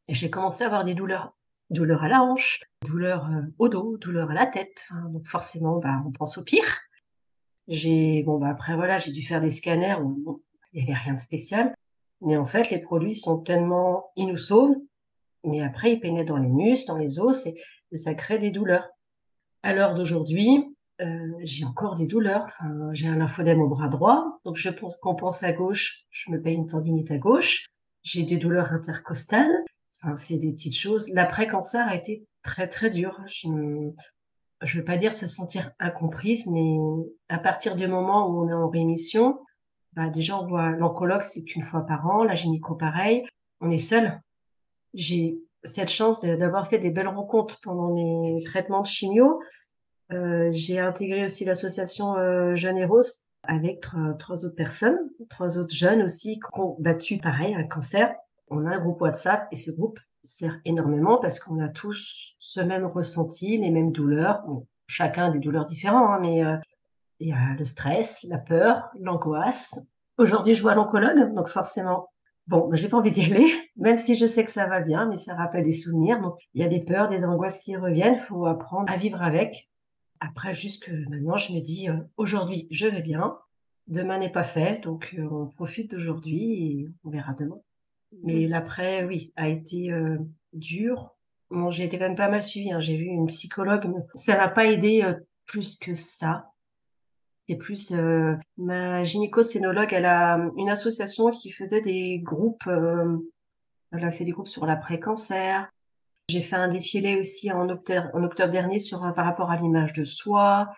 et 0.09 0.15
j'ai 0.15 0.31
commencé 0.31 0.63
à 0.63 0.67
avoir 0.67 0.85
des 0.85 0.95
douleurs, 0.95 1.35
douleurs 1.71 2.05
à 2.05 2.09
la 2.09 2.23
hanche, 2.23 2.61
douleurs 2.85 3.27
euh, 3.27 3.43
au 3.59 3.69
dos, 3.69 3.97
douleurs 3.97 4.31
à 4.31 4.35
la 4.35 4.47
tête. 4.47 4.87
donc 5.13 5.27
forcément, 5.27 5.79
bah, 5.79 6.03
on 6.07 6.13
pense 6.13 6.39
au 6.39 6.45
pire. 6.45 6.79
J'ai 7.69 8.23
bon 8.25 8.39
bah 8.39 8.49
après 8.49 8.75
voilà, 8.75 8.99
j'ai 8.99 9.13
dû 9.13 9.23
faire 9.23 9.41
des 9.41 9.51
scanners 9.51 9.97
où 10.03 10.43
il 10.73 10.85
n'y 10.85 10.91
avait 10.91 10.99
rien 10.99 11.15
de 11.15 11.21
spécial, 11.21 11.73
mais 12.21 12.37
en 12.37 12.47
fait 12.47 12.69
les 12.71 12.81
produits 12.81 13.15
sont 13.15 13.43
tellement 13.43 14.11
ils 14.17 14.27
nous 14.27 14.37
sauvent, 14.37 14.75
mais 15.45 15.63
après 15.63 15.93
ils 15.93 16.01
pénètrent 16.01 16.33
dans 16.33 16.39
les 16.39 16.49
muscles, 16.49 16.89
dans 16.89 16.99
les 16.99 17.21
os 17.21 17.47
et, 17.47 17.55
et 17.93 17.97
ça 17.97 18.15
crée 18.15 18.39
des 18.39 18.51
douleurs. 18.51 18.89
À 19.63 19.73
l'heure 19.73 19.95
d'aujourd'hui, 19.95 20.75
euh, 21.01 21.33
j'ai 21.41 21.65
encore 21.65 21.97
des 21.97 22.07
douleurs. 22.07 22.47
j'ai 22.93 23.09
un 23.09 23.17
lymphodème 23.17 23.61
au 23.61 23.69
bras 23.69 23.89
droit, 23.89 24.41
donc 24.45 24.57
je 24.57 24.69
pense 24.71 24.97
qu'on 24.97 25.15
pense 25.15 25.43
à 25.43 25.53
gauche, 25.53 26.05
je 26.11 26.31
me 26.31 26.41
paye 26.41 26.55
une 26.55 26.67
tendinite 26.67 27.11
à 27.11 27.19
gauche. 27.19 27.67
J'ai 28.03 28.23
des 28.23 28.37
douleurs 28.37 28.73
intercostales. 28.73 29.65
Enfin, 30.03 30.17
c'est 30.17 30.37
des 30.37 30.53
petites 30.53 30.77
choses. 30.77 31.11
L'après-cancer 31.13 31.87
a 31.87 31.95
été 31.95 32.27
très 32.43 32.69
très 32.69 32.91
dur. 32.91 33.21
Je 33.27 33.49
ne 33.49 33.91
je 34.63 34.79
veux 34.79 34.85
pas 34.85 34.97
dire 34.97 35.15
se 35.15 35.27
sentir 35.27 35.73
incomprise, 35.79 36.47
mais 36.47 36.77
à 37.29 37.39
partir 37.39 37.77
du 37.77 37.89
moment 37.89 38.29
où 38.29 38.45
on 38.45 38.49
est 38.49 38.55
en 38.55 38.69
rémission, 38.69 39.39
bah 39.95 40.09
déjà 40.09 40.39
on 40.39 40.47
voit 40.47 40.71
l'oncologue, 40.71 41.23
c'est 41.23 41.43
qu'une 41.45 41.63
fois 41.63 41.87
par 41.87 42.07
an, 42.07 42.25
la 42.25 42.35
gynéco 42.35 42.75
pareil, 42.75 43.25
on 43.61 43.71
est 43.71 43.79
seul. 43.79 44.21
J'ai 44.95 45.39
cette 45.65 45.91
chance 45.91 46.25
d'avoir 46.25 46.69
fait 46.69 46.79
des 46.79 46.91
belles 46.91 47.09
rencontres 47.09 47.61
pendant 47.63 47.93
mes 47.95 48.43
traitements 48.45 48.83
de 48.83 48.87
chimio. 48.87 49.41
Euh, 50.13 50.51
j'ai 50.53 50.81
intégré 50.81 51.25
aussi 51.25 51.45
l'association 51.45 52.17
euh, 52.17 52.55
Jeunes 52.57 52.79
et 52.79 52.85
Roses 52.85 53.15
avec 53.43 53.81
trois, 54.19 54.45
autres 54.45 54.57
personnes, 54.57 54.99
trois 55.29 55.57
autres 55.59 55.75
jeunes 55.75 56.03
aussi 56.03 56.35
qui 56.35 56.61
ont 56.61 56.77
battu 56.79 57.19
pareil 57.19 57.55
un 57.55 57.65
cancer. 57.65 58.15
On 58.49 58.67
a 58.67 58.71
un 58.71 58.79
groupe 58.79 59.01
WhatsApp 59.01 59.49
et 59.51 59.57
ce 59.57 59.71
groupe 59.71 59.99
sert 60.23 60.61
énormément 60.65 61.19
parce 61.19 61.39
qu'on 61.39 61.59
a 61.61 61.69
tous 61.69 62.35
ce 62.39 62.61
même 62.61 62.85
ressenti, 62.85 63.57
les 63.57 63.71
mêmes 63.71 63.93
douleurs. 63.93 64.43
Bon, 64.47 64.67
chacun 64.87 65.31
des 65.31 65.39
douleurs 65.39 65.65
différentes, 65.65 66.11
hein, 66.11 66.19
mais 66.21 66.45
euh, 66.45 66.57
il 67.21 67.29
y 67.29 67.33
a 67.33 67.55
le 67.59 67.65
stress, 67.65 68.25
la 68.29 68.39
peur, 68.39 68.91
l'angoisse. 68.99 69.81
Aujourd'hui, 70.19 70.55
je 70.55 70.63
vois 70.63 70.75
l'oncologue, 70.75 71.33
donc 71.35 71.49
forcément, 71.49 72.09
bon, 72.47 72.69
j'ai 72.73 72.89
pas 72.89 72.99
envie 72.99 73.13
d'y 73.13 73.33
aller, 73.33 73.51
même 73.77 73.99
si 73.99 74.17
je 74.17 74.27
sais 74.27 74.45
que 74.45 74.51
ça 74.51 74.67
va 74.67 74.81
bien, 74.81 75.07
mais 75.07 75.17
ça 75.17 75.35
rappelle 75.35 75.65
des 75.65 75.73
souvenirs. 75.73 76.21
Donc, 76.21 76.35
il 76.55 76.61
y 76.61 76.65
a 76.65 76.69
des 76.69 76.81
peurs, 76.81 77.09
des 77.09 77.25
angoisses 77.25 77.63
qui 77.63 77.77
reviennent. 77.77 78.21
Faut 78.21 78.47
apprendre 78.47 78.93
à 78.93 78.97
vivre 78.97 79.23
avec. 79.23 79.70
Après, 80.21 80.55
juste 80.55 80.85
que 80.85 80.93
maintenant, 81.09 81.37
je 81.37 81.53
me 81.53 81.61
dis, 81.61 81.89
euh, 81.89 81.97
aujourd'hui, 82.17 82.69
je 82.71 82.87
vais 82.87 83.03
bien. 83.03 83.39
Demain 83.89 84.19
n'est 84.19 84.33
pas 84.33 84.45
fait, 84.45 84.83
donc 84.83 85.15
euh, 85.19 85.27
on 85.31 85.47
profite 85.47 85.91
d'aujourd'hui 85.91 86.55
et 86.55 86.89
on 87.05 87.11
verra 87.11 87.33
demain. 87.33 87.61
Mais 88.23 88.47
l'après, 88.47 89.05
oui, 89.05 89.33
a 89.37 89.49
été 89.49 89.93
euh, 89.93 90.19
dur. 90.53 91.15
Bon, 91.51 91.71
j'ai 91.71 91.85
été 91.85 91.99
quand 91.99 92.07
même 92.07 92.17
pas 92.17 92.29
mal 92.29 92.43
suivie. 92.43 92.73
Hein. 92.73 92.81
J'ai 92.81 92.97
vu 92.97 93.07
une 93.07 93.27
psychologue, 93.27 93.85
mais 93.87 94.03
ça 94.15 94.37
m'a 94.37 94.49
pas 94.49 94.67
aidé 94.67 95.15
plus 95.47 95.77
que 95.77 95.95
ça. 95.95 96.51
C'est 97.51 97.57
plus 97.57 97.91
euh, 97.91 98.37
ma 98.59 99.03
gynéco-scénologue, 99.03 99.93
elle 99.93 100.07
a 100.07 100.39
une 100.57 100.69
association 100.69 101.33
qui 101.33 101.51
faisait 101.51 101.81
des 101.81 102.21
groupes. 102.21 102.69
Euh, 102.69 103.19
elle 103.91 104.05
a 104.05 104.13
fait 104.13 104.25
des 104.25 104.31
groupes 104.31 104.47
sur 104.47 104.67
l'après-cancer. 104.67 105.69
J'ai 106.31 106.43
fait 106.43 106.55
un 106.55 106.69
défilé 106.69 107.19
aussi 107.19 107.51
en 107.51 107.69
octobre, 107.69 108.49
dernier 108.49 108.79
sur 108.79 109.01
par 109.15 109.25
rapport 109.25 109.51
à 109.51 109.57
l'image 109.57 109.93
de 109.95 110.05
soi, 110.05 110.69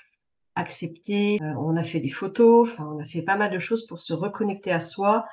accepter. 0.55 1.39
Euh, 1.43 1.53
on 1.59 1.77
a 1.77 1.83
fait 1.83 2.01
des 2.01 2.09
photos. 2.09 2.71
Enfin, 2.73 2.89
on 2.91 2.99
a 2.99 3.05
fait 3.05 3.21
pas 3.21 3.37
mal 3.37 3.51
de 3.51 3.59
choses 3.59 3.87
pour 3.87 4.01
se 4.01 4.15
reconnecter 4.15 4.73
à 4.73 4.81
soi. 4.81 5.27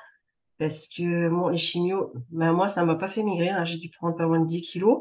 Parce 0.58 0.86
que 0.88 1.50
les 1.50 1.56
chimios, 1.56 2.12
ben 2.30 2.52
moi, 2.52 2.68
ça 2.68 2.84
m'a 2.84 2.96
pas 2.96 3.08
fait 3.08 3.22
migrer. 3.22 3.48
Hein. 3.48 3.64
J'ai 3.64 3.78
dû 3.78 3.88
prendre 3.88 4.14
pas 4.14 4.26
moins 4.26 4.40
de 4.40 4.46
10 4.46 4.60
kilos. 4.60 5.00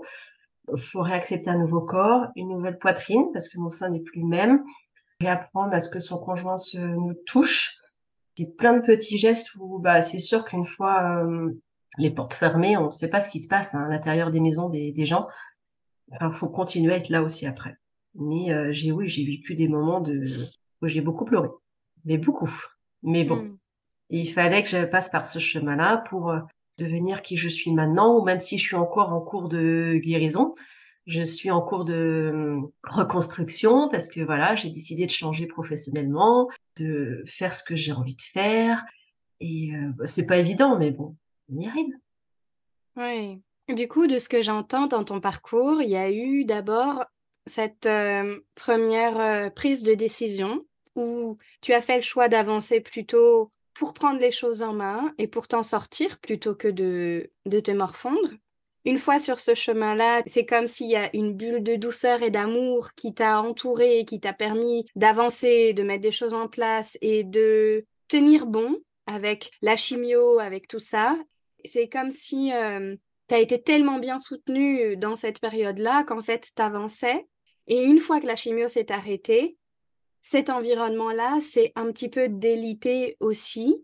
Faut 0.78 1.02
réaccepter 1.02 1.50
un 1.50 1.58
nouveau 1.58 1.82
corps, 1.82 2.28
une 2.38 2.48
nouvelle 2.48 2.78
poitrine, 2.78 3.26
parce 3.34 3.50
que 3.50 3.58
mon 3.58 3.72
sein 3.72 3.90
n'est 3.90 4.00
plus 4.00 4.22
le 4.22 4.28
même 4.28 4.64
apprendre 5.28 5.74
à 5.74 5.82
ce 5.82 5.90
que 5.90 6.00
son 6.00 6.18
conjoint 6.18 6.58
se 6.58 6.78
nous 6.78 7.14
touche. 7.26 7.76
C'est 8.38 8.56
plein 8.56 8.78
de 8.78 8.86
petits 8.86 9.18
gestes 9.18 9.54
où 9.56 9.80
bah, 9.80 10.02
c'est 10.02 10.20
sûr 10.20 10.46
qu'une 10.46 10.64
fois 10.64 11.26
euh, 11.26 11.52
les 12.00 12.10
portes 12.10 12.34
fermées, 12.34 12.78
on 12.78 12.88
ne 12.88 12.92
sait 12.92 13.10
pas 13.10 13.20
ce 13.20 13.30
qui 13.30 13.40
se 13.40 13.48
passe 13.48 13.76
hein, 13.76 13.84
à 13.84 13.90
l'intérieur 13.90 14.32
des 14.32 14.40
maisons 14.40 14.70
des, 14.70 14.92
des 14.92 15.06
gens. 15.06 15.28
Enfin, 16.12 16.32
faut 16.32 16.50
continuer 16.50 16.94
à 16.94 16.98
être 16.98 17.10
là 17.10 17.22
aussi 17.22 17.46
après. 17.46 17.78
Mais 18.16 18.52
euh, 18.52 18.72
j'ai 18.72 18.92
oui, 18.92 19.08
j'ai 19.08 19.24
vécu 19.24 19.54
des 19.54 19.68
moments 19.68 20.00
de 20.00 20.24
où 20.82 20.88
j'ai 20.88 21.02
beaucoup 21.02 21.26
pleuré, 21.26 21.50
mais 22.06 22.18
beaucoup. 22.18 22.52
Mais 23.04 23.24
bon, 23.24 23.44
hmm. 23.44 23.58
il 24.10 24.32
fallait 24.32 24.64
que 24.64 24.70
je 24.70 24.86
passe 24.86 25.10
par 25.10 25.28
ce 25.28 25.40
chemin-là 25.40 26.04
pour 26.10 26.30
euh, 26.30 26.40
devenir 26.78 27.22
qui 27.22 27.38
je 27.38 27.50
suis 27.50 27.72
maintenant, 27.72 28.18
ou 28.18 28.24
même 28.24 28.40
si 28.40 28.58
je 28.58 28.64
suis 28.64 28.76
encore 28.76 29.14
en 29.14 29.22
cours 29.22 29.50
de 29.50 30.00
guérison, 30.02 30.56
je 31.06 31.24
suis 31.24 31.52
en 31.52 31.62
cours 31.62 31.86
de 31.86 32.32
hum, 32.34 32.72
reconstruction 32.84 33.90
parce 33.90 34.08
que 34.08 34.22
voilà, 34.22 34.56
j'ai 34.56 34.70
décidé 34.70 35.06
de 35.06 35.12
changer 35.12 35.48
professionnellement, 35.48 36.48
de 36.78 37.24
faire 37.28 37.54
ce 37.54 37.64
que 37.64 37.76
j'ai 37.76 37.92
envie 37.92 38.16
de 38.16 38.22
faire. 38.22 38.84
Et 39.42 39.74
euh, 39.74 39.92
bah, 39.98 40.06
c'est 40.06 40.26
pas 40.26 40.38
évident, 40.38 40.78
mais 40.78 40.92
bon, 40.92 41.16
Oui. 42.96 43.42
Du 43.70 43.88
coup, 43.88 44.08
de 44.08 44.20
ce 44.20 44.30
que 44.30 44.42
j'entends 44.42 44.88
dans 44.88 45.04
ton 45.04 45.20
parcours, 45.20 45.82
il 45.82 45.90
y 45.90 45.96
a 45.96 46.12
eu 46.12 46.44
d'abord 46.44 47.06
cette 47.46 47.86
euh, 47.86 48.40
première 48.56 49.20
euh, 49.20 49.50
prise 49.50 49.84
de 49.84 49.94
décision 49.94 50.66
où 50.96 51.38
tu 51.62 51.74
as 51.74 51.82
fait 51.82 51.98
le 51.98 52.02
choix 52.02 52.28
d'avancer 52.28 52.82
plutôt 52.82 53.52
pour 53.74 53.94
prendre 53.94 54.20
les 54.20 54.32
choses 54.32 54.62
en 54.62 54.74
main 54.74 55.14
et 55.18 55.28
pour 55.28 55.48
t'en 55.48 55.64
sortir 55.64 56.20
plutôt 56.20 56.56
que 56.56 56.68
de, 56.68 57.32
de 57.46 57.60
te 57.60 57.72
morfondre. 57.72 58.30
Une 58.86 58.98
fois 58.98 59.20
sur 59.20 59.40
ce 59.40 59.56
chemin-là, 59.56 60.24
c'est 60.26 60.46
comme 60.46 60.68
s'il 60.68 60.90
y 60.90 60.96
a 60.96 61.16
une 61.16 61.34
bulle 61.34 61.64
de 61.64 61.76
douceur 61.76 62.24
et 62.24 62.32
d'amour 62.32 62.94
qui 62.96 63.14
t'a 63.14 63.42
entouré, 63.42 64.06
qui 64.06 64.20
t'a 64.20 64.34
permis 64.34 64.86
d'avancer, 64.96 65.74
de 65.74 65.84
mettre 65.84 66.02
des 66.02 66.12
choses 66.12 66.34
en 66.34 66.48
place 66.48 66.98
et 67.02 67.24
de 67.24 67.86
tenir 68.08 68.46
bon 68.46 68.78
avec 69.06 69.52
la 69.62 69.76
chimio, 69.76 70.40
avec 70.40 70.68
tout 70.68 70.80
ça. 70.80 71.18
C'est 71.66 71.90
comme 71.90 72.12
si 72.12 72.54
euh, 72.54 72.96
tu 73.28 73.36
as 73.36 73.40
été 73.40 73.62
tellement 73.62 74.00
bien 74.00 74.18
soutenu 74.18 74.98
dans 74.98 75.16
cette 75.16 75.40
période-là 75.40 76.04
qu'en 76.04 76.22
fait, 76.22 76.48
tu 76.56 76.62
avançais. 76.62 77.28
Et 77.68 77.84
une 77.84 78.00
fois 78.00 78.20
que 78.20 78.26
la 78.26 78.36
chimio 78.36 78.68
s'est 78.68 78.92
arrêtée, 78.92 79.58
cet 80.22 80.50
environnement-là 80.50 81.40
s'est 81.42 81.72
un 81.76 81.92
petit 81.92 82.10
peu 82.10 82.28
délité 82.30 83.16
aussi, 83.20 83.84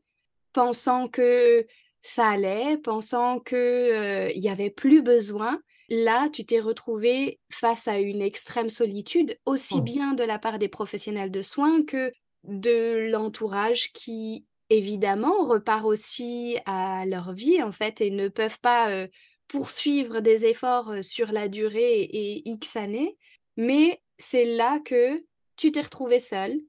pensant 0.54 1.08
que 1.08 1.66
ça 2.02 2.28
allait, 2.28 2.78
pensant 2.78 3.40
qu'il 3.40 3.58
euh, 3.58 4.32
n'y 4.36 4.50
avait 4.50 4.70
plus 4.70 5.02
besoin. 5.02 5.60
Là, 5.90 6.30
tu 6.30 6.46
t'es 6.46 6.60
retrouvé 6.60 7.40
face 7.52 7.88
à 7.88 8.00
une 8.00 8.22
extrême 8.22 8.70
solitude, 8.70 9.38
aussi 9.46 9.76
oh. 9.78 9.82
bien 9.82 10.14
de 10.14 10.24
la 10.24 10.40
part 10.40 10.60
des 10.60 10.68
professionnels 10.68 11.32
de 11.32 11.42
soins 11.42 11.84
que 11.84 12.12
de 12.44 13.10
l'entourage 13.12 13.92
qui, 13.94 14.46
évidemment, 14.70 15.46
repart 15.46 15.86
aussi 15.86 16.58
à 16.66 17.06
leur 17.06 17.34
vie, 17.34 17.62
en 17.62 17.72
fait, 17.72 18.02
et 18.02 18.10
ne 18.10 18.28
peuvent 18.28 18.60
pas 18.60 18.90
euh, 18.90 19.08
poursuivre 19.48 20.20
des 20.20 20.46
efforts 20.46 20.94
sur 21.02 21.32
la 21.32 21.48
durée 21.48 22.02
et 22.02 22.50
X 22.50 22.76
années. 22.76 23.18
Mais 23.58 24.02
c'est 24.18 24.46
là 24.46 24.80
que 24.80 25.24
tu 25.56 25.72
t'es 25.72 25.82
retrouvé 25.82 26.20
seul 26.20 26.60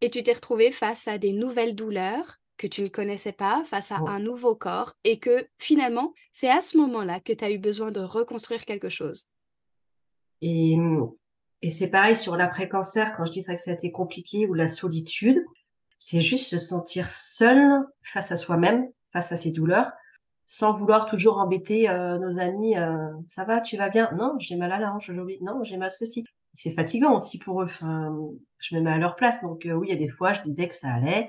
et 0.00 0.10
tu 0.10 0.22
t'es 0.22 0.32
retrouvé 0.32 0.70
face 0.70 1.08
à 1.08 1.18
des 1.18 1.32
nouvelles 1.32 1.74
douleurs 1.74 2.36
que 2.56 2.66
tu 2.66 2.82
ne 2.82 2.88
connaissais 2.88 3.32
pas 3.32 3.64
face 3.66 3.90
à 3.90 3.96
un 3.96 4.18
nouveau 4.18 4.54
corps 4.54 4.94
et 5.04 5.18
que 5.18 5.46
finalement, 5.58 6.12
c'est 6.32 6.50
à 6.50 6.60
ce 6.60 6.76
moment-là 6.76 7.18
que 7.20 7.32
tu 7.32 7.44
as 7.44 7.50
eu 7.50 7.58
besoin 7.58 7.90
de 7.90 8.00
reconstruire 8.00 8.66
quelque 8.66 8.90
chose. 8.90 9.28
Et, 10.42 10.76
et 11.62 11.70
c'est 11.70 11.90
pareil 11.90 12.16
sur 12.16 12.36
l'après-cancer, 12.36 13.14
quand 13.16 13.24
je 13.24 13.32
dis 13.32 13.44
que 13.44 13.56
ça 13.56 13.70
a 13.70 13.74
été 13.74 13.90
compliqué 13.90 14.46
ou 14.46 14.52
la 14.52 14.68
solitude, 14.68 15.42
c'est 16.00 16.22
juste 16.22 16.46
se 16.46 16.56
sentir 16.56 17.10
seul 17.10 17.84
face 18.02 18.32
à 18.32 18.38
soi-même, 18.38 18.88
face 19.12 19.32
à 19.32 19.36
ses 19.36 19.52
douleurs, 19.52 19.92
sans 20.46 20.72
vouloir 20.72 21.04
toujours 21.04 21.38
embêter 21.38 21.90
euh, 21.90 22.18
nos 22.18 22.38
amis. 22.38 22.76
Euh, 22.76 23.12
ça 23.28 23.44
va, 23.44 23.60
tu 23.60 23.76
vas 23.76 23.90
bien? 23.90 24.10
Non, 24.16 24.34
j'ai 24.38 24.56
mal 24.56 24.72
à 24.72 24.78
la 24.78 24.94
hanche 24.94 25.10
aujourd'hui. 25.10 25.38
Non, 25.42 25.62
j'ai 25.62 25.76
mal 25.76 25.90
ceci. 25.90 26.24
C'est 26.54 26.72
fatigant 26.72 27.14
aussi 27.14 27.38
pour 27.38 27.60
eux. 27.60 27.66
Enfin, 27.66 28.16
je 28.58 28.74
me 28.74 28.80
mets 28.80 28.90
à 28.90 28.96
leur 28.96 29.14
place. 29.14 29.42
Donc 29.42 29.66
euh, 29.66 29.74
oui, 29.74 29.88
il 29.88 29.90
y 29.92 29.96
a 29.96 29.98
des 29.98 30.08
fois, 30.08 30.32
je 30.32 30.40
disais 30.40 30.68
que 30.68 30.74
ça 30.74 30.90
allait. 30.90 31.28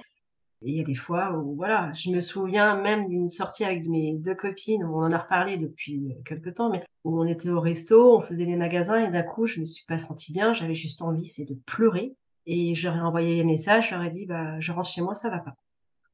Et 0.62 0.71
il 0.71 0.77
y 0.77 0.79
a 0.79 0.86
des 0.86 0.95
fois 0.95 1.34
où, 1.34 1.53
voilà, 1.55 1.91
je 1.93 2.10
me 2.12 2.21
souviens 2.21 2.79
même 2.81 3.10
d'une 3.10 3.29
sortie 3.29 3.65
avec 3.65 3.86
mes 3.88 4.13
deux 4.13 4.36
copines, 4.36 4.86
on 4.86 5.03
en 5.03 5.12
a 5.12 5.17
reparlé 5.17 5.57
depuis 5.57 6.15
quelques 6.23 6.53
temps, 6.53 6.69
mais 6.69 6.84
où 7.03 7.19
on 7.19 7.25
était 7.25 7.49
au 7.49 7.60
resto, 7.60 8.17
on 8.17 8.21
faisait 8.21 8.45
les 8.45 8.55
magasins 8.55 9.03
et 9.03 9.12
d'un 9.12 9.23
coup, 9.23 9.47
je 9.47 9.60
me 9.60 9.65
suis 9.65 9.84
pas 9.86 9.97
sentie 9.97 10.31
bien, 10.31 10.53
j'avais 10.53 10.75
juste 10.75 11.01
envie, 11.01 11.25
c'est 11.25 11.49
de 11.49 11.60
pleurer. 11.65 12.15
Et 12.45 12.73
j'aurais 12.75 12.99
envoyé 12.99 13.41
un 13.41 13.45
message, 13.45 13.89
j'aurais 13.91 14.10
dit, 14.10 14.25
bah, 14.25 14.60
je 14.60 14.71
rentre 14.71 14.89
chez 14.89 15.01
moi, 15.01 15.15
ça 15.15 15.30
va 15.30 15.39
pas. 15.39 15.56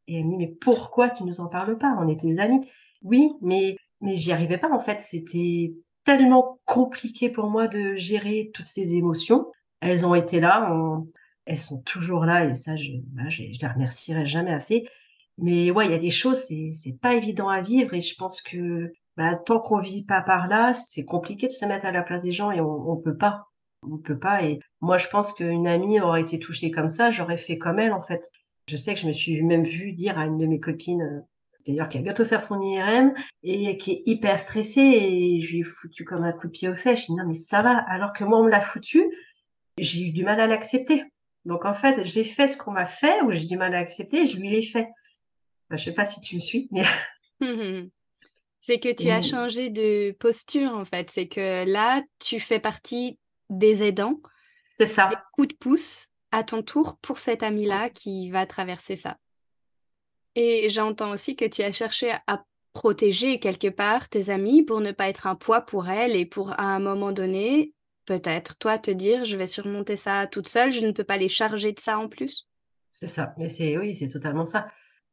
Et 0.08 0.20
elle 0.20 0.26
me 0.26 0.32
dit, 0.32 0.38
mais 0.38 0.48
pourquoi 0.48 1.10
tu 1.10 1.24
nous 1.24 1.40
en 1.42 1.48
parles 1.48 1.78
pas? 1.78 1.96
On 2.00 2.08
était 2.08 2.28
des 2.28 2.40
amis. 2.40 2.70
Oui, 3.02 3.32
mais, 3.42 3.78
mais 4.02 4.16
j'y 4.16 4.32
arrivais 4.32 4.58
pas, 4.58 4.72
en 4.72 4.80
fait. 4.80 5.02
C'était 5.02 5.74
tellement 6.04 6.60
compliqué 6.66 7.30
pour 7.30 7.50
moi 7.50 7.68
de 7.68 7.96
gérer 7.96 8.52
toutes 8.54 8.66
ces 8.66 8.96
émotions. 8.96 9.48
Elles 9.82 10.06
ont 10.06 10.16
été 10.16 10.40
là, 10.40 10.74
elles 11.46 11.58
sont 11.58 11.82
toujours 11.82 12.26
là 12.26 12.46
et 12.46 12.56
ça, 12.56 12.76
je, 12.76 12.92
bah, 13.14 13.30
je, 13.30 13.44
je 13.52 13.62
les 13.62 13.68
remercierai 13.68 14.26
jamais 14.26 14.54
assez. 14.54 14.88
Mais 15.38 15.70
ouais, 15.72 15.86
il 15.86 15.92
y 15.92 15.96
a 15.96 16.00
des 16.00 16.10
choses, 16.10 16.40
c'est, 16.46 16.72
c'est 16.74 17.00
pas 17.00 17.14
évident 17.16 17.50
à 17.50 17.62
vivre 17.62 17.94
et 17.94 18.02
je 18.02 18.16
pense 18.16 18.42
que 18.42 18.92
bah, 19.18 19.36
tant 19.36 19.60
qu'on 19.60 19.80
vit 19.80 20.04
pas 20.06 20.22
par 20.22 20.48
là, 20.48 20.74
c'est 20.74 21.06
compliqué 21.06 21.48
de 21.48 21.52
se 21.52 21.66
mettre 21.66 21.86
à 21.86 21.92
la 21.92 22.04
place 22.04 22.22
des 22.22 22.32
gens 22.32 22.52
et 22.52 22.60
on, 22.62 22.90
on 22.90 22.98
peut 22.98 23.18
pas. 23.18 23.48
On 23.92 23.98
peut 23.98 24.18
pas. 24.18 24.44
Et 24.44 24.60
moi, 24.82 24.98
je 24.98 25.08
pense 25.08 25.34
qu'une 25.34 25.68
amie 25.68 26.00
aurait 26.00 26.22
été 26.22 26.40
touchée 26.40 26.72
comme 26.72 26.90
ça, 26.90 27.12
j'aurais 27.12 27.38
fait 27.38 27.58
comme 27.58 27.80
elle, 27.80 27.94
en 27.94 28.02
fait. 28.02 28.30
Je 28.68 28.76
sais 28.76 28.94
que 28.94 29.00
je 29.00 29.08
me 29.08 29.14
suis 29.14 29.42
même 29.44 29.64
vue 29.64 29.94
dire 29.94 30.18
à 30.20 30.26
une 30.26 30.38
de 30.38 30.46
mes 30.46 30.60
copines, 30.60 31.02
euh, 31.02 31.22
d'ailleurs, 31.66 31.90
qui 31.90 31.98
a 31.98 32.02
bientôt 32.02 32.26
faire 32.26 32.42
son 32.42 32.62
IRM 32.62 33.14
et 33.44 33.78
qui 33.78 33.92
est 33.92 34.04
hyper 34.06 34.40
stressée 34.40 34.82
et 34.82 35.40
je 35.42 35.52
lui 35.52 35.60
ai 35.60 35.64
foutu 35.64 36.04
comme 36.04 36.24
un 36.24 36.34
coup 36.34 36.48
de 36.48 36.52
pied 36.52 36.70
aux 36.70 36.76
fesses. 36.76 37.02
Je 37.02 37.06
dis 37.08 37.16
non, 37.16 37.26
mais 37.26 37.34
ça 37.34 37.62
va. 37.62 37.78
Alors 37.88 38.14
que 38.14 38.24
moi, 38.24 38.40
on 38.40 38.44
me 38.44 38.50
l'a 38.50 38.62
foutu, 38.62 39.04
j'ai 39.78 40.08
eu 40.08 40.12
du 40.12 40.24
mal 40.24 40.40
à 40.40 40.48
l'accepter 40.48 41.04
Donc 41.46 41.66
en 41.66 41.74
fait, 41.74 42.04
j'ai 42.06 42.24
fait 42.24 42.48
ce 42.48 42.58
qu'on 42.58 42.72
m'a 42.72 42.88
fait, 42.88 43.22
ou 43.22 43.32
j'ai 43.32 43.46
du 43.46 43.58
mal 43.58 43.74
à 43.74 43.80
accepter, 43.80 44.26
je 44.26 44.38
lui 44.38 44.50
l'ai 44.50 44.64
fait. 44.64 44.90
Je 45.72 45.78
je 45.78 45.84
sais 45.84 45.94
pas 45.94 46.06
si 46.06 46.22
tu 46.22 46.36
me 46.36 46.40
suis, 46.40 46.68
mais 46.72 46.84
C'est 48.60 48.80
que 48.80 48.94
tu 48.94 49.10
as 49.10 49.22
changé 49.22 49.70
de 49.70 50.12
posture 50.12 50.74
en 50.74 50.84
fait. 50.84 51.10
C'est 51.10 51.28
que 51.28 51.64
là, 51.66 52.02
tu 52.20 52.38
fais 52.38 52.60
partie 52.60 53.18
des 53.50 53.84
aidants, 53.84 54.20
c'est 54.78 54.88
ça. 54.88 55.08
des 55.10 55.16
coups 55.34 55.50
de 55.50 55.56
pouce 55.56 56.08
à 56.32 56.44
ton 56.44 56.62
tour 56.62 56.98
pour 57.02 57.20
cet 57.20 57.44
ami-là 57.44 57.90
qui 57.90 58.30
va 58.30 58.46
traverser 58.46 58.96
ça. 58.96 59.18
Et 60.36 60.70
j'entends 60.70 61.12
aussi 61.12 61.36
que 61.36 61.46
tu 61.46 61.64
as 61.64 61.72
cherché 61.72 62.14
à 62.28 62.44
protéger 62.74 63.40
quelque 63.40 63.70
part 63.70 64.08
tes 64.08 64.30
amis 64.30 64.62
pour 64.64 64.82
ne 64.82 64.92
pas 64.92 65.10
être 65.10 65.26
un 65.26 65.36
poids 65.36 65.62
pour 65.62 65.90
elles 65.90 66.16
et 66.16 66.26
pour 66.26 66.52
à 66.52 66.76
un 66.76 66.80
moment 66.80 67.12
donné, 67.12 67.74
peut-être 68.06 68.58
toi 68.58 68.78
te 68.78 68.92
dire 68.92 69.26
je 69.26 69.36
vais 69.36 69.48
surmonter 69.48 69.98
ça 69.98 70.28
toute 70.28 70.48
seule, 70.48 70.72
je 70.72 70.86
ne 70.86 70.92
peux 70.92 71.04
pas 71.04 71.18
les 71.18 71.30
charger 71.30 71.72
de 71.72 71.80
ça 71.80 71.98
en 71.98 72.08
plus. 72.08 72.48
C'est 72.92 73.08
ça. 73.08 73.34
Mais 73.38 73.50
c'est 73.50 73.78
oui, 73.78 73.96
c'est 73.96 74.10
totalement 74.10 74.46
ça. 74.46 74.68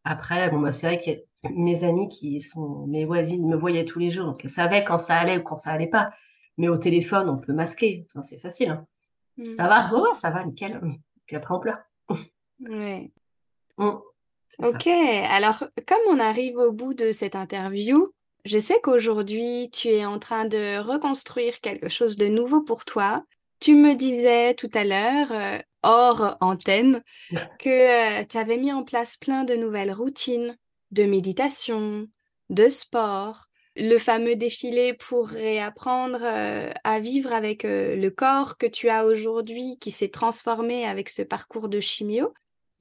Après, 0.05 0.51
bon, 0.51 0.61
bah, 0.61 0.73
c'est 0.73 0.87
vrai 0.87 1.01
que 1.01 1.51
mes 1.51 1.85
amis 1.85 2.09
qui 2.09 2.41
sont 2.41 2.87
mes 2.87 3.05
voisines 3.07 3.49
me 3.49 3.57
voyaient 3.57 3.87
tous 3.87 3.99
les 3.99 4.11
jours, 4.11 4.27
donc 4.27 4.45
elles 4.45 4.51
savaient 4.51 4.85
quand 4.85 4.99
ça 4.99 5.17
allait 5.17 5.39
ou 5.39 5.43
quand 5.43 5.57
ça 5.57 5.71
allait 5.71 5.89
pas. 5.89 6.11
Mais 6.57 6.69
au 6.69 6.79
téléphone, 6.79 7.29
on 7.29 7.39
peut 7.39 7.53
masquer. 7.53 8.07
Enfin, 8.09 8.23
c'est 8.23 8.39
facile. 8.39 8.71
Hein. 8.71 8.87
Hmm. 9.37 9.53
Ça 9.53 9.67
va? 9.69 9.91
Oh, 9.93 10.15
ça 10.15 10.31
va, 10.31 10.45
nickel. 10.45 10.81
Puis 11.27 11.37
après, 11.37 11.55
on 11.55 11.61
pleure. 11.61 11.79
Ouais. 12.61 13.11
Mm. 13.79 13.91
Ok, 14.63 14.87
alors 14.87 15.65
comme 15.87 15.99
on 16.09 16.21
arrive 16.21 16.59
au 16.59 16.71
bout 16.71 16.95
de 16.95 17.11
cette 17.11 17.35
interview, 17.35 18.13
je 18.45 18.59
sais 18.59 18.81
qu'aujourd'hui 18.83 19.69
tu 19.73 19.89
es 19.89 20.05
en 20.05 20.19
train 20.19 20.45
de 20.45 20.79
reconstruire 20.79 21.61
quelque 21.61 21.89
chose 21.89 22.17
de 22.17 22.27
nouveau 22.27 22.61
pour 22.61 22.85
toi. 22.85 23.25
Tu 23.59 23.75
me 23.75 23.95
disais 23.95 24.55
tout 24.55 24.71
à 24.75 24.85
l'heure, 24.85 25.33
euh, 25.33 25.59
hors 25.83 26.37
antenne, 26.41 27.03
que 27.59 28.23
tu 28.25 28.37
avais 28.37 28.57
mis 28.57 28.73
en 28.73 28.85
place 28.85 29.17
plein 29.17 29.45
de 29.45 29.55
nouvelles 29.55 29.93
routines, 29.93 30.57
de 30.93 31.05
méditation, 31.05 32.07
de 32.51 32.69
sport, 32.69 33.49
le 33.77 33.99
fameux 33.99 34.37
défilé 34.37 34.95
pour 34.95 35.29
réapprendre 35.29 36.21
euh, 36.23 36.71
à 36.85 37.01
vivre 37.01 37.33
avec 37.33 37.65
euh, 37.65 37.97
le 37.97 38.11
corps 38.11 38.57
que 38.57 38.67
tu 38.67 38.89
as 38.89 39.05
aujourd'hui 39.05 39.79
qui 39.81 39.91
s'est 39.91 40.11
transformé 40.11 40.87
avec 40.87 41.09
ce 41.09 41.23
parcours 41.23 41.69
de 41.69 41.81
chimio. 41.81 42.33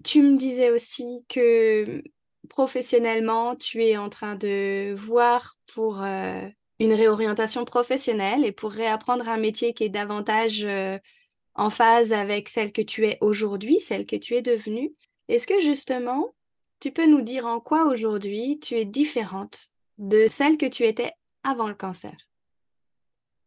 Tu 0.04 0.22
me 0.22 0.38
disais 0.38 0.70
aussi 0.70 1.24
que 1.30 2.04
professionnellement, 2.50 3.56
tu 3.56 3.84
es 3.84 3.98
en 3.98 4.10
train 4.10 4.36
de 4.36 4.94
voir 4.96 5.58
pour 5.74 6.04
euh, 6.04 6.48
une 6.80 6.94
réorientation 6.94 7.66
professionnelle 7.66 8.46
et 8.46 8.52
pour 8.52 8.72
réapprendre 8.72 9.28
un 9.30 9.38
métier 9.38 9.74
qui 9.74 9.86
est 9.86 9.90
davantage 9.90 10.68
en 11.56 11.70
phase 11.70 12.12
avec 12.12 12.50
celle 12.50 12.72
que 12.72 12.82
tu 12.82 13.06
es 13.06 13.18
aujourd'hui, 13.22 13.80
celle 13.80 14.06
que 14.06 14.16
tu 14.18 14.36
es 14.36 14.42
devenue. 14.42 14.94
Est-ce 15.30 15.48
que 15.48 15.62
justement, 15.62 16.36
tu 16.82 16.92
peux 16.92 17.06
nous 17.06 17.22
dire 17.22 17.46
en 17.46 17.62
quoi 17.62 17.86
aujourd'hui 17.86 18.60
tu 18.60 18.76
es 18.76 18.86
différente? 18.86 19.73
De 19.98 20.28
celle 20.28 20.58
que 20.58 20.66
tu 20.68 20.84
étais 20.84 21.12
avant 21.44 21.68
le 21.68 21.76
cancer? 21.76 22.16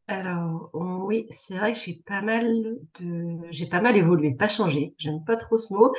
Alors, 0.09 0.71
oui, 0.75 1.27
c'est 1.31 1.59
vrai 1.59 1.73
que 1.73 1.79
j'ai 1.81 1.95
pas 2.07 2.23
mal 2.23 2.47
de, 3.01 3.39
j'ai 3.51 3.67
pas 3.67 3.81
mal 3.81 3.97
évolué, 3.97 4.35
pas 4.35 4.49
changé. 4.49 4.95
J'aime 4.99 5.25
pas 5.25 5.37
trop 5.37 5.57
ce 5.57 5.75
mot. 5.75 5.93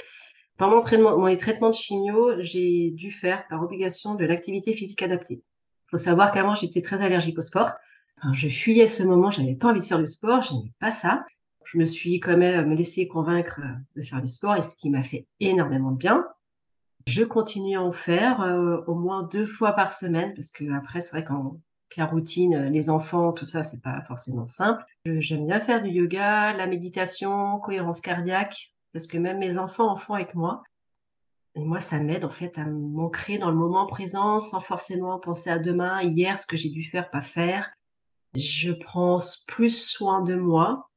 Pendant 0.58 0.82
mon 1.00 1.20
mon 1.20 1.36
traitements 1.38 1.70
de 1.70 1.76
chimio, 1.76 2.34
j'ai 2.40 2.92
dû 2.92 3.12
faire 3.12 3.48
par 3.50 3.64
obligation 3.64 4.16
de 4.16 4.26
l'activité 4.26 4.74
physique 4.74 5.04
adaptée. 5.04 5.36
Il 5.36 5.92
faut 5.92 5.98
savoir 5.98 6.32
qu'avant, 6.32 6.56
j'étais 6.56 6.82
très 6.82 7.02
allergique 7.04 7.38
au 7.38 7.42
sport. 7.42 7.72
Je 8.34 8.50
fuyais 8.50 8.88
ce 8.88 9.04
moment, 9.04 9.32
j'avais 9.32 9.56
pas 9.56 9.70
envie 9.70 9.82
de 9.82 9.86
faire 9.86 10.00
du 10.00 10.08
sport, 10.08 10.42
je 10.42 10.54
n'aimais 10.54 10.74
pas 10.80 10.92
ça. 10.92 11.26
Je 11.66 11.78
me 11.78 11.86
suis 11.86 12.20
quand 12.20 12.38
même 12.38 12.74
laissé 12.74 13.08
convaincre 13.08 13.62
de 13.96 14.02
faire 14.02 14.22
du 14.22 14.28
sport 14.30 14.56
et 14.56 14.62
ce 14.62 14.76
qui 14.78 14.90
m'a 14.90 15.04
fait 15.04 15.28
énormément 15.40 15.92
de 15.92 15.98
bien. 15.98 16.26
Je 17.08 17.24
continue 17.24 17.78
à 17.78 17.82
en 17.82 17.94
faire 17.94 18.42
euh, 18.42 18.82
au 18.86 18.94
moins 18.94 19.24
deux 19.24 19.46
fois 19.46 19.72
par 19.72 19.94
semaine 19.94 20.34
parce 20.36 20.52
que 20.52 20.70
après, 20.76 21.00
c'est 21.00 21.12
vrai 21.12 21.24
qu'en 21.24 21.58
que 21.90 22.02
la 22.02 22.06
routine, 22.06 22.66
les 22.66 22.90
enfants, 22.90 23.32
tout 23.32 23.46
ça, 23.46 23.64
c'est 23.64 23.82
pas 23.82 24.02
forcément 24.02 24.46
simple. 24.46 24.84
J'aime 25.06 25.48
bien 25.48 25.62
faire 25.62 25.82
du 25.82 25.90
yoga, 25.90 26.52
la 26.52 26.68
méditation, 26.68 27.60
cohérence 27.60 28.02
cardiaque, 28.02 28.74
parce 28.92 29.08
que 29.08 29.18
même 29.18 29.38
mes 29.38 29.58
enfants 29.58 29.90
en 29.90 29.96
font 29.96 30.16
avec 30.16 30.36
moi. 30.36 30.64
Et 31.56 31.64
moi, 31.64 31.80
ça 31.80 32.02
m'aide 32.02 32.26
en 32.26 32.30
fait 32.30 32.58
à 32.58 32.66
m'ancrer 32.66 33.38
dans 33.38 33.52
le 33.52 33.56
moment 33.56 33.88
présent 33.88 34.42
sans 34.42 34.60
forcément 34.60 35.18
penser 35.18 35.50
à 35.50 35.60
demain, 35.60 36.02
hier, 36.02 36.38
ce 36.38 36.46
que 36.46 36.58
j'ai 36.58 36.70
dû 36.70 36.84
faire, 36.84 37.10
pas 37.10 37.22
faire. 37.22 37.72
Je 38.36 38.74
prends 38.74 39.20
plus 39.48 39.88
soin 39.88 40.22
de 40.24 40.36
moi. 40.36 40.90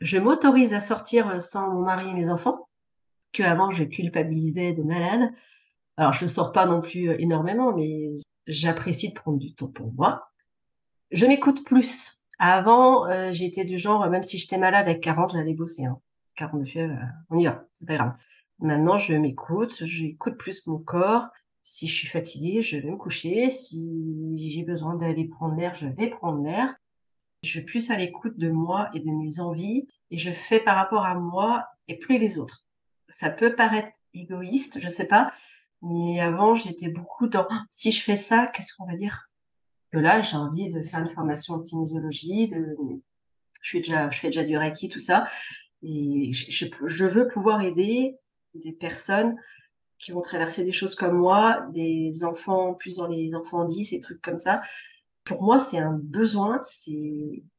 Je 0.00 0.16
m'autorise 0.16 0.72
à 0.72 0.80
sortir 0.80 1.42
sans 1.42 1.70
mon 1.70 1.82
mari 1.82 2.08
et 2.08 2.14
mes 2.14 2.30
enfants, 2.30 2.70
que 3.32 3.42
avant 3.42 3.70
je 3.70 3.84
culpabilisais 3.84 4.72
de 4.72 4.82
malade. 4.82 5.30
Alors, 5.96 6.12
je 6.12 6.26
sors 6.26 6.52
pas 6.52 6.66
non 6.66 6.80
plus 6.80 7.10
énormément, 7.20 7.74
mais 7.74 8.14
j'apprécie 8.46 9.10
de 9.10 9.14
prendre 9.14 9.38
du 9.38 9.54
temps 9.54 9.68
pour 9.68 9.92
moi. 9.92 10.28
Je 11.10 11.26
m'écoute 11.26 11.64
plus. 11.64 12.22
Avant, 12.38 13.06
euh, 13.06 13.30
j'étais 13.30 13.64
du 13.64 13.78
genre, 13.78 14.08
même 14.08 14.22
si 14.22 14.38
j'étais 14.38 14.58
malade 14.58 14.88
avec 14.88 15.02
40, 15.02 15.32
j'allais 15.32 15.54
bosser. 15.54 15.84
Hein. 15.84 16.00
40 16.36 16.66
fièvre, 16.66 16.94
euh, 16.94 17.06
on 17.30 17.38
y 17.38 17.44
va, 17.44 17.64
c'est 17.74 17.86
pas 17.86 17.96
grave. 17.96 18.14
Maintenant, 18.58 18.96
je 18.96 19.14
m'écoute, 19.14 19.84
j'écoute 19.84 20.36
plus 20.38 20.66
mon 20.66 20.78
corps. 20.78 21.28
Si 21.62 21.86
je 21.86 21.94
suis 21.94 22.08
fatiguée, 22.08 22.62
je 22.62 22.78
vais 22.78 22.90
me 22.90 22.96
coucher. 22.96 23.50
Si 23.50 24.34
j'ai 24.36 24.62
besoin 24.62 24.96
d'aller 24.96 25.28
prendre 25.28 25.54
l'air, 25.54 25.74
je 25.74 25.86
vais 25.86 26.08
prendre 26.08 26.42
l'air. 26.42 26.74
Je 27.44 27.50
suis 27.50 27.62
plus 27.62 27.90
à 27.90 27.96
l'écoute 27.96 28.38
de 28.38 28.50
moi 28.50 28.88
et 28.94 29.00
de 29.00 29.10
mes 29.10 29.40
envies 29.40 29.86
et 30.10 30.18
je 30.18 30.30
fais 30.30 30.60
par 30.60 30.76
rapport 30.76 31.04
à 31.04 31.14
moi 31.16 31.66
et 31.88 31.98
plus 31.98 32.18
les 32.18 32.38
autres. 32.38 32.61
Ça 33.12 33.30
peut 33.30 33.54
paraître 33.54 33.92
égoïste, 34.14 34.80
je 34.80 34.88
sais 34.88 35.06
pas, 35.06 35.32
mais 35.82 36.20
avant, 36.20 36.54
j'étais 36.54 36.88
beaucoup 36.88 37.28
dans 37.28 37.46
si 37.70 37.92
je 37.92 38.02
fais 38.02 38.16
ça, 38.16 38.46
qu'est-ce 38.48 38.74
qu'on 38.74 38.86
va 38.86 38.96
dire? 38.96 39.28
Là, 39.92 40.22
j'ai 40.22 40.36
envie 40.36 40.68
de 40.68 40.82
faire 40.82 41.00
une 41.00 41.10
formation 41.10 41.54
en 41.54 41.60
kinésiologie, 41.60 42.50
je 43.62 43.80
fais 44.12 44.28
déjà 44.28 44.44
du 44.44 44.56
Reiki, 44.56 44.88
tout 44.88 44.98
ça. 44.98 45.24
Et 45.82 46.32
je, 46.32 47.04
veux 47.06 47.28
pouvoir 47.28 47.60
aider 47.62 48.16
des 48.54 48.72
personnes 48.72 49.36
qui 49.98 50.12
vont 50.12 50.20
traverser 50.20 50.64
des 50.64 50.72
choses 50.72 50.94
comme 50.94 51.16
moi, 51.16 51.66
des 51.72 52.24
enfants, 52.24 52.74
plus 52.74 52.96
dans 52.96 53.08
les 53.08 53.34
enfants 53.34 53.64
10 53.64 53.92
et 53.92 54.00
trucs 54.00 54.22
comme 54.22 54.38
ça. 54.38 54.60
Pour 55.24 55.42
moi, 55.42 55.58
c'est 55.58 55.78
un 55.78 55.92
besoin. 55.92 56.62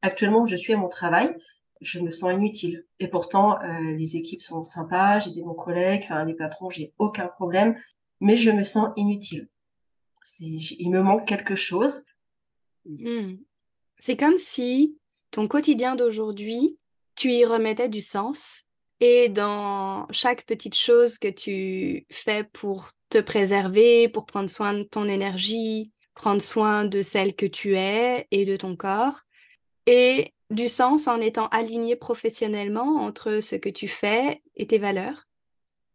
Actuellement, 0.02 0.46
je 0.46 0.56
suis 0.56 0.74
à 0.74 0.78
mon 0.78 0.90
travail, 0.90 1.36
je 1.84 2.00
me 2.00 2.12
sens 2.12 2.32
inutile. 2.34 2.86
Et 3.00 3.08
pourtant, 3.08 3.62
euh, 3.62 3.96
les 3.96 4.16
équipes 4.16 4.42
sont 4.42 4.64
sympas, 4.64 5.20
j'ai 5.20 5.32
des 5.32 5.42
bons 5.42 5.54
collègues, 5.54 6.08
les 6.26 6.34
patrons, 6.34 6.70
j'ai 6.70 6.94
aucun 6.98 7.28
problème, 7.28 7.76
mais 8.20 8.38
je 8.38 8.52
me 8.52 8.64
sens 8.64 8.90
inutile. 8.96 9.50
Il 10.40 10.90
me 10.90 11.02
manque 11.02 11.28
quelque 11.28 11.56
chose. 11.56 12.06
Hmm. 12.86 13.36
C'est 14.00 14.18
comme 14.18 14.38
si 14.38 14.98
ton 15.32 15.48
quotidien 15.48 15.96
d'aujourd'hui, 15.96 16.78
tu 17.16 17.32
y 17.32 17.46
remettais 17.46 17.90
du 17.90 18.02
sens 18.02 18.64
et 19.00 19.30
dans 19.30 20.08
chaque 20.12 20.46
petite 20.46 20.76
chose 20.76 21.18
que 21.18 21.28
tu 21.28 22.06
fais 22.10 22.44
pour 22.44 22.92
te 23.10 23.20
préserver, 23.20 24.08
pour 24.10 24.26
prendre 24.26 24.50
soin 24.50 24.74
de 24.74 24.84
ton 24.84 25.08
énergie, 25.08 25.92
prendre 26.16 26.42
soin 26.42 26.86
de 26.86 27.02
celle 27.02 27.36
que 27.36 27.46
tu 27.46 27.78
es 27.78 28.28
et 28.32 28.46
de 28.46 28.56
ton 28.56 28.76
corps, 28.76 29.22
et 29.86 30.34
du 30.50 30.68
sens 30.68 31.08
en 31.08 31.20
étant 31.20 31.48
aligné 31.48 31.96
professionnellement 31.96 33.02
entre 33.02 33.40
ce 33.40 33.56
que 33.56 33.70
tu 33.70 33.88
fais 33.88 34.42
et 34.56 34.68
tes 34.68 34.78
valeurs. 34.78 35.28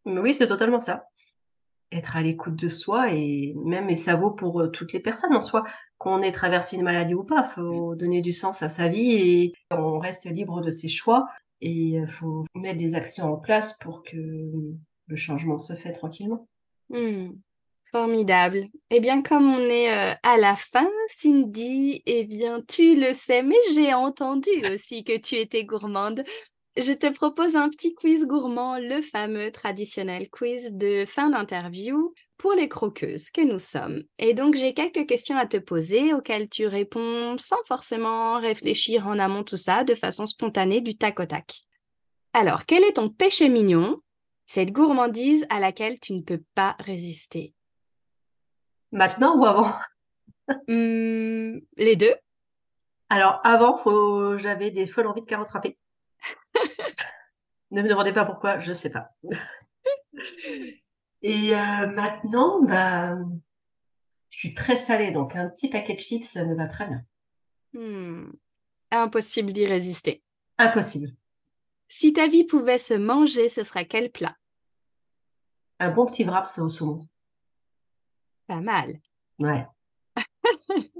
Oui, 0.04 0.34
c'est 0.34 0.46
totalement 0.46 0.80
ça. 0.80 1.04
Être 1.92 2.16
à 2.16 2.22
l'écoute 2.22 2.56
de 2.56 2.68
soi 2.68 3.12
et 3.12 3.54
même, 3.64 3.88
et 3.88 3.94
ça 3.94 4.16
vaut 4.16 4.30
pour 4.30 4.60
euh, 4.60 4.68
toutes 4.68 4.92
les 4.92 5.00
personnes 5.00 5.34
en 5.34 5.40
soi, 5.40 5.64
qu'on 5.96 6.20
ait 6.22 6.32
traversé 6.32 6.76
une 6.76 6.82
maladie 6.82 7.14
ou 7.14 7.24
pas, 7.24 7.44
faut 7.44 7.94
donner 7.94 8.20
du 8.20 8.32
sens 8.32 8.62
à 8.62 8.68
sa 8.68 8.88
vie 8.88 9.12
et 9.12 9.52
on 9.70 9.98
reste 9.98 10.26
libre 10.26 10.60
de 10.60 10.70
ses 10.70 10.88
choix 10.88 11.26
et 11.60 11.72
il 11.72 12.08
faut 12.08 12.44
mettre 12.54 12.78
des 12.78 12.94
actions 12.94 13.32
en 13.32 13.36
place 13.36 13.78
pour 13.78 14.02
que 14.02 14.16
le 14.16 15.16
changement 15.16 15.58
se 15.58 15.74
fait 15.74 15.92
tranquillement. 15.92 16.46
Hmm. 16.90 17.30
Formidable. 17.90 18.66
Eh 18.90 19.00
bien, 19.00 19.22
comme 19.22 19.50
on 19.50 19.60
est 19.60 19.90
euh, 19.90 20.14
à 20.22 20.36
la 20.36 20.56
fin, 20.56 20.88
Cindy, 21.08 22.02
eh 22.04 22.24
bien, 22.24 22.60
tu 22.60 22.94
le 22.94 23.14
sais, 23.14 23.42
mais 23.42 23.56
j'ai 23.74 23.94
entendu 23.94 24.50
aussi 24.74 25.04
que 25.04 25.16
tu 25.16 25.36
étais 25.36 25.64
gourmande. 25.64 26.22
Je 26.76 26.92
te 26.92 27.10
propose 27.10 27.56
un 27.56 27.70
petit 27.70 27.94
quiz 27.94 28.26
gourmand, 28.26 28.78
le 28.78 29.00
fameux 29.00 29.50
traditionnel 29.50 30.28
quiz 30.28 30.74
de 30.74 31.06
fin 31.06 31.30
d'interview 31.30 32.14
pour 32.36 32.52
les 32.52 32.68
croqueuses 32.68 33.30
que 33.30 33.40
nous 33.40 33.58
sommes. 33.58 34.04
Et 34.18 34.34
donc, 34.34 34.54
j'ai 34.54 34.74
quelques 34.74 35.06
questions 35.06 35.36
à 35.36 35.46
te 35.46 35.56
poser 35.56 36.12
auxquelles 36.12 36.48
tu 36.48 36.66
réponds 36.66 37.36
sans 37.38 37.62
forcément 37.66 38.38
réfléchir 38.38 39.06
en 39.06 39.18
amont 39.18 39.44
tout 39.44 39.56
ça, 39.56 39.82
de 39.82 39.94
façon 39.94 40.26
spontanée, 40.26 40.82
du 40.82 40.96
tac 40.96 41.18
au 41.20 41.26
tac. 41.26 41.62
Alors, 42.34 42.66
quel 42.66 42.84
est 42.84 42.92
ton 42.92 43.08
péché 43.08 43.48
mignon, 43.48 43.96
cette 44.46 44.72
gourmandise 44.72 45.46
à 45.48 45.58
laquelle 45.58 45.98
tu 45.98 46.12
ne 46.12 46.22
peux 46.22 46.42
pas 46.54 46.76
résister 46.78 47.54
Maintenant 48.92 49.36
ou 49.38 49.44
avant? 49.44 49.72
Hmm, 50.66 51.58
Les 51.76 51.96
deux 51.96 52.14
Alors 53.10 53.40
avant, 53.44 53.76
faut... 53.76 54.38
j'avais 54.38 54.70
des 54.70 54.86
folles 54.86 55.06
envies 55.06 55.20
de 55.22 55.26
carottes 55.26 55.50
râpées. 55.50 55.78
Ne 57.70 57.82
me 57.82 57.88
demandez 57.88 58.14
pas 58.14 58.24
pourquoi, 58.24 58.60
je 58.60 58.72
sais 58.72 58.90
pas. 58.90 59.10
Et 61.22 61.54
euh, 61.54 61.86
maintenant, 61.88 62.62
bah, 62.62 63.14
je 64.30 64.38
suis 64.38 64.54
très 64.54 64.76
salée, 64.76 65.10
donc 65.10 65.36
un 65.36 65.50
petit 65.50 65.68
paquet 65.68 65.92
de 65.92 65.98
chips, 65.98 66.24
ça 66.24 66.46
me 66.46 66.54
va 66.54 66.66
très 66.66 66.86
bien. 66.86 67.02
Hmm. 67.74 68.30
Impossible 68.90 69.52
d'y 69.52 69.66
résister. 69.66 70.22
Impossible. 70.56 71.12
Si 71.88 72.12
ta 72.12 72.26
vie 72.26 72.44
pouvait 72.44 72.78
se 72.78 72.94
manger, 72.94 73.50
ce 73.50 73.64
serait 73.64 73.86
quel 73.86 74.10
plat? 74.10 74.36
Un 75.78 75.90
bon 75.90 76.06
petit 76.06 76.24
wraps 76.24 76.58
au 76.58 76.68
saumon. 76.68 77.06
Pas 78.48 78.60
mal. 78.60 78.98
Ouais. 79.38 79.64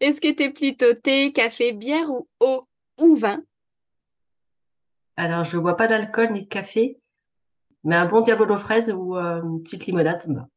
Est-ce 0.00 0.20
que 0.20 0.32
t'es 0.32 0.50
plutôt 0.50 0.94
thé, 0.94 1.32
café, 1.32 1.72
bière 1.72 2.10
ou 2.10 2.26
eau 2.40 2.66
ou 2.98 3.14
vin? 3.14 3.44
Alors, 5.16 5.44
je 5.44 5.58
bois 5.58 5.76
pas 5.76 5.86
d'alcool 5.86 6.32
ni 6.32 6.42
de 6.44 6.48
café, 6.48 6.98
mais 7.84 7.94
un 7.94 8.06
bon 8.06 8.22
diabolo 8.22 8.56
fraise 8.56 8.90
ou 8.90 9.16
euh, 9.16 9.42
une 9.42 9.62
petite 9.62 9.86
limonade, 9.86 10.20
ça 10.22 10.28
me 10.28 10.36
va. 10.36 10.48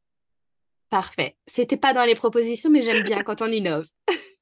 Parfait. 0.89 1.35
C'était 1.47 1.77
pas 1.77 1.93
dans 1.93 2.05
les 2.05 2.15
propositions, 2.15 2.69
mais 2.69 2.81
j'aime 2.81 3.03
bien 3.03 3.23
quand 3.23 3.41
on 3.41 3.51
innove. 3.51 3.87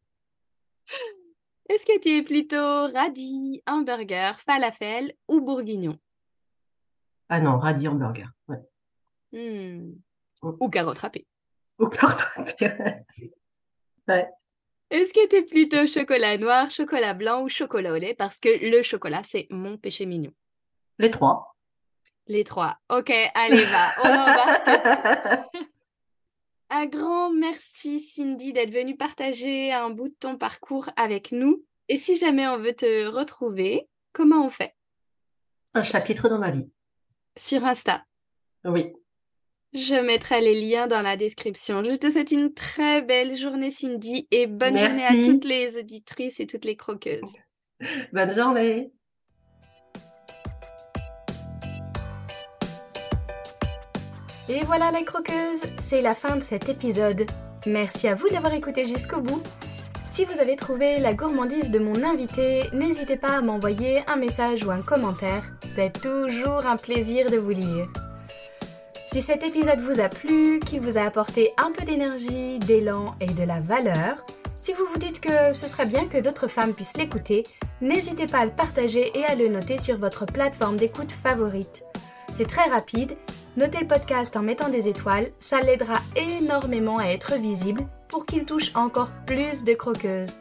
Est-ce 1.69 1.85
que 1.85 1.99
tu 1.99 2.11
es 2.11 2.23
plutôt 2.23 2.92
radis, 2.92 3.61
hamburger, 3.66 4.38
falafel 4.38 5.14
ou 5.27 5.40
bourguignon? 5.40 5.99
Ah 7.29 7.40
non, 7.40 7.59
radis 7.59 7.88
hamburger. 7.88 8.31
Ouais. 8.47 8.62
Hmm. 9.37 9.92
Mm. 10.42 10.57
Ou 10.61 10.68
carotte 10.70 10.99
râpée. 10.99 11.27
Ou 11.79 11.90
râpée. 11.90 12.55
ouais. 14.09 14.29
Est-ce 14.90 15.12
que 15.12 15.29
tu 15.29 15.37
es 15.37 15.42
plutôt 15.42 15.87
chocolat 15.87 16.38
noir, 16.38 16.70
chocolat 16.70 17.12
blanc 17.12 17.42
ou 17.42 17.49
chocolat 17.49 17.92
au 17.92 17.96
lait? 17.96 18.14
Parce 18.14 18.40
que 18.40 18.49
le 18.49 18.83
chocolat, 18.83 19.22
c'est 19.25 19.46
mon 19.51 19.77
péché 19.77 20.07
mignon. 20.07 20.33
Les 20.99 21.11
trois. 21.11 21.55
Les 22.29 22.44
trois. 22.44 22.79
Ok, 22.90 23.12
allez, 23.35 23.64
va, 23.64 23.94
on 24.03 24.09
embarque. 24.09 25.51
Un 26.70 26.87
grand 26.87 27.33
merci 27.33 28.01
Cindy 28.01 28.53
d'être 28.53 28.72
venue 28.72 28.96
partager 28.96 29.72
un 29.72 29.88
bout 29.90 30.09
de 30.09 30.16
ton 30.18 30.37
parcours 30.37 30.90
avec 30.96 31.31
nous. 31.31 31.64
Et 31.88 31.96
si 31.96 32.16
jamais 32.16 32.49
on 32.49 32.59
veut 32.59 32.75
te 32.75 33.07
retrouver, 33.07 33.88
comment 34.12 34.44
on 34.44 34.51
fait? 34.51 34.75
Un 35.75 35.85
chapitre 35.85 36.29
dans 36.29 36.40
ma 36.40 36.51
vie. 36.51 36.68
Sur 37.37 37.64
Insta. 37.64 38.05
Oui. 38.64 38.92
Je 39.77 39.95
mettrai 39.95 40.41
les 40.41 40.59
liens 40.59 40.87
dans 40.87 41.03
la 41.03 41.19
description. 41.19 41.85
Je 41.85 41.97
te 41.97 42.09
souhaite 42.09 42.31
une 42.31 42.55
très 42.55 43.03
belle 43.03 43.37
journée 43.37 43.71
Cindy 43.71 44.27
et 44.31 44.47
bonne 44.47 44.73
Merci. 44.73 44.87
journée 44.87 45.05
à 45.05 45.31
toutes 45.31 45.45
les 45.45 45.77
auditrices 45.77 46.41
et 46.41 46.47
toutes 46.47 46.65
les 46.65 46.77
croqueuses. 46.77 47.35
Bonne 48.15 48.35
journée. 48.35 48.91
Et 54.49 54.61
voilà 54.65 54.91
les 54.93 55.05
croqueuses, 55.05 55.65
c'est 55.79 56.01
la 56.01 56.15
fin 56.15 56.37
de 56.37 56.43
cet 56.43 56.71
épisode. 56.71 57.27
Merci 57.67 58.09
à 58.09 58.15
vous 58.15 58.31
d'avoir 58.31 58.55
écouté 58.55 58.87
jusqu'au 58.87 59.21
bout. 59.21 59.43
Si 60.11 60.25
vous 60.25 60.41
avez 60.41 60.57
trouvé 60.57 61.01
la 61.01 61.12
gourmandise 61.12 61.71
de 61.71 61.79
mon 61.79 62.03
invité, 62.03 62.62
n'hésitez 62.73 63.19
pas 63.19 63.37
à 63.37 63.43
m'envoyer 63.43 64.01
un 64.07 64.17
message 64.17 64.65
ou 64.65 64.71
un 64.71 64.81
commentaire. 64.81 65.51
C'est 65.69 66.01
toujours 66.01 66.65
un 66.65 66.79
plaisir 66.79 67.31
de 67.31 67.37
vous 67.37 67.51
lire. 67.51 67.89
Si 69.07 69.23
cet 69.23 69.45
épisode 69.45 69.81
vous 69.81 70.01
a 70.01 70.09
plu, 70.09 70.61
qu'il 70.61 70.81
vous 70.81 70.99
a 70.99 71.03
apporté 71.03 71.53
un 71.59 71.71
peu 71.71 71.85
d'énergie, 71.85 72.59
d'élan 72.59 73.14
et 73.21 73.27
de 73.27 73.45
la 73.45 73.61
valeur, 73.61 74.27
si 74.55 74.73
vous 74.73 74.85
vous 74.92 74.99
dites 74.99 75.21
que 75.21 75.53
ce 75.53 75.69
serait 75.69 75.87
bien 75.87 76.07
que 76.07 76.19
d'autres 76.19 76.49
femmes 76.49 76.75
puissent 76.75 76.97
l'écouter, 76.97 77.45
n'hésitez 77.81 78.27
pas 78.27 78.38
à 78.38 78.45
le 78.45 78.51
partager 78.51 79.12
et 79.16 79.25
à 79.25 79.35
le 79.35 79.49
noter 79.49 79.79
sur 79.79 79.97
votre 79.99 80.27
plateforme 80.27 80.77
d'écoute 80.77 81.12
favorite. 81.12 81.85
C'est 82.33 82.49
très 82.49 82.69
rapide 82.69 83.16
Notez 83.57 83.81
le 83.81 83.87
podcast 83.87 84.37
en 84.37 84.42
mettant 84.42 84.69
des 84.69 84.87
étoiles, 84.87 85.31
ça 85.38 85.61
l'aidera 85.61 85.99
énormément 86.14 86.99
à 86.99 87.07
être 87.07 87.37
visible 87.37 87.87
pour 88.07 88.27
qu'il 88.27 88.45
touche 88.45 88.71
encore 88.75 89.12
plus 89.25 89.64
de 89.64 89.73
croqueuses. 89.73 90.35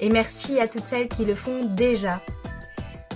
Et 0.00 0.08
merci 0.08 0.58
à 0.58 0.66
toutes 0.68 0.86
celles 0.86 1.08
qui 1.08 1.26
le 1.26 1.34
font 1.34 1.66
déjà. 1.66 2.22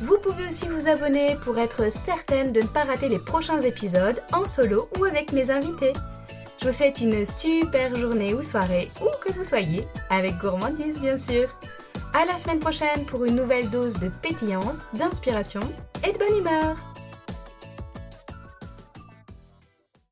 Vous 0.02 0.18
pouvez 0.18 0.46
aussi 0.48 0.68
vous 0.68 0.88
abonner 0.88 1.36
pour 1.42 1.58
être 1.58 1.90
certaine 1.90 2.52
de 2.52 2.60
ne 2.60 2.66
pas 2.66 2.84
rater 2.84 3.08
les 3.08 3.18
prochains 3.18 3.60
épisodes 3.60 4.20
en 4.32 4.44
solo 4.44 4.88
ou 4.98 5.04
avec 5.04 5.32
mes 5.32 5.50
invités. 5.50 5.94
Je 6.60 6.68
vous 6.68 6.72
souhaite 6.72 7.00
une 7.00 7.24
super 7.24 7.94
journée 7.94 8.34
ou 8.34 8.42
soirée, 8.42 8.90
où 9.00 9.06
que 9.24 9.32
vous 9.32 9.44
soyez, 9.44 9.84
avec 10.10 10.36
gourmandise 10.38 11.00
bien 11.00 11.16
sûr. 11.16 11.48
À 12.12 12.26
la 12.26 12.36
semaine 12.36 12.60
prochaine 12.60 13.06
pour 13.06 13.24
une 13.24 13.36
nouvelle 13.36 13.70
dose 13.70 13.98
de 13.98 14.08
pétillance, 14.08 14.86
d'inspiration 14.94 15.62
et 16.06 16.12
de 16.12 16.18
bonne 16.18 16.38
humeur. 16.38 16.76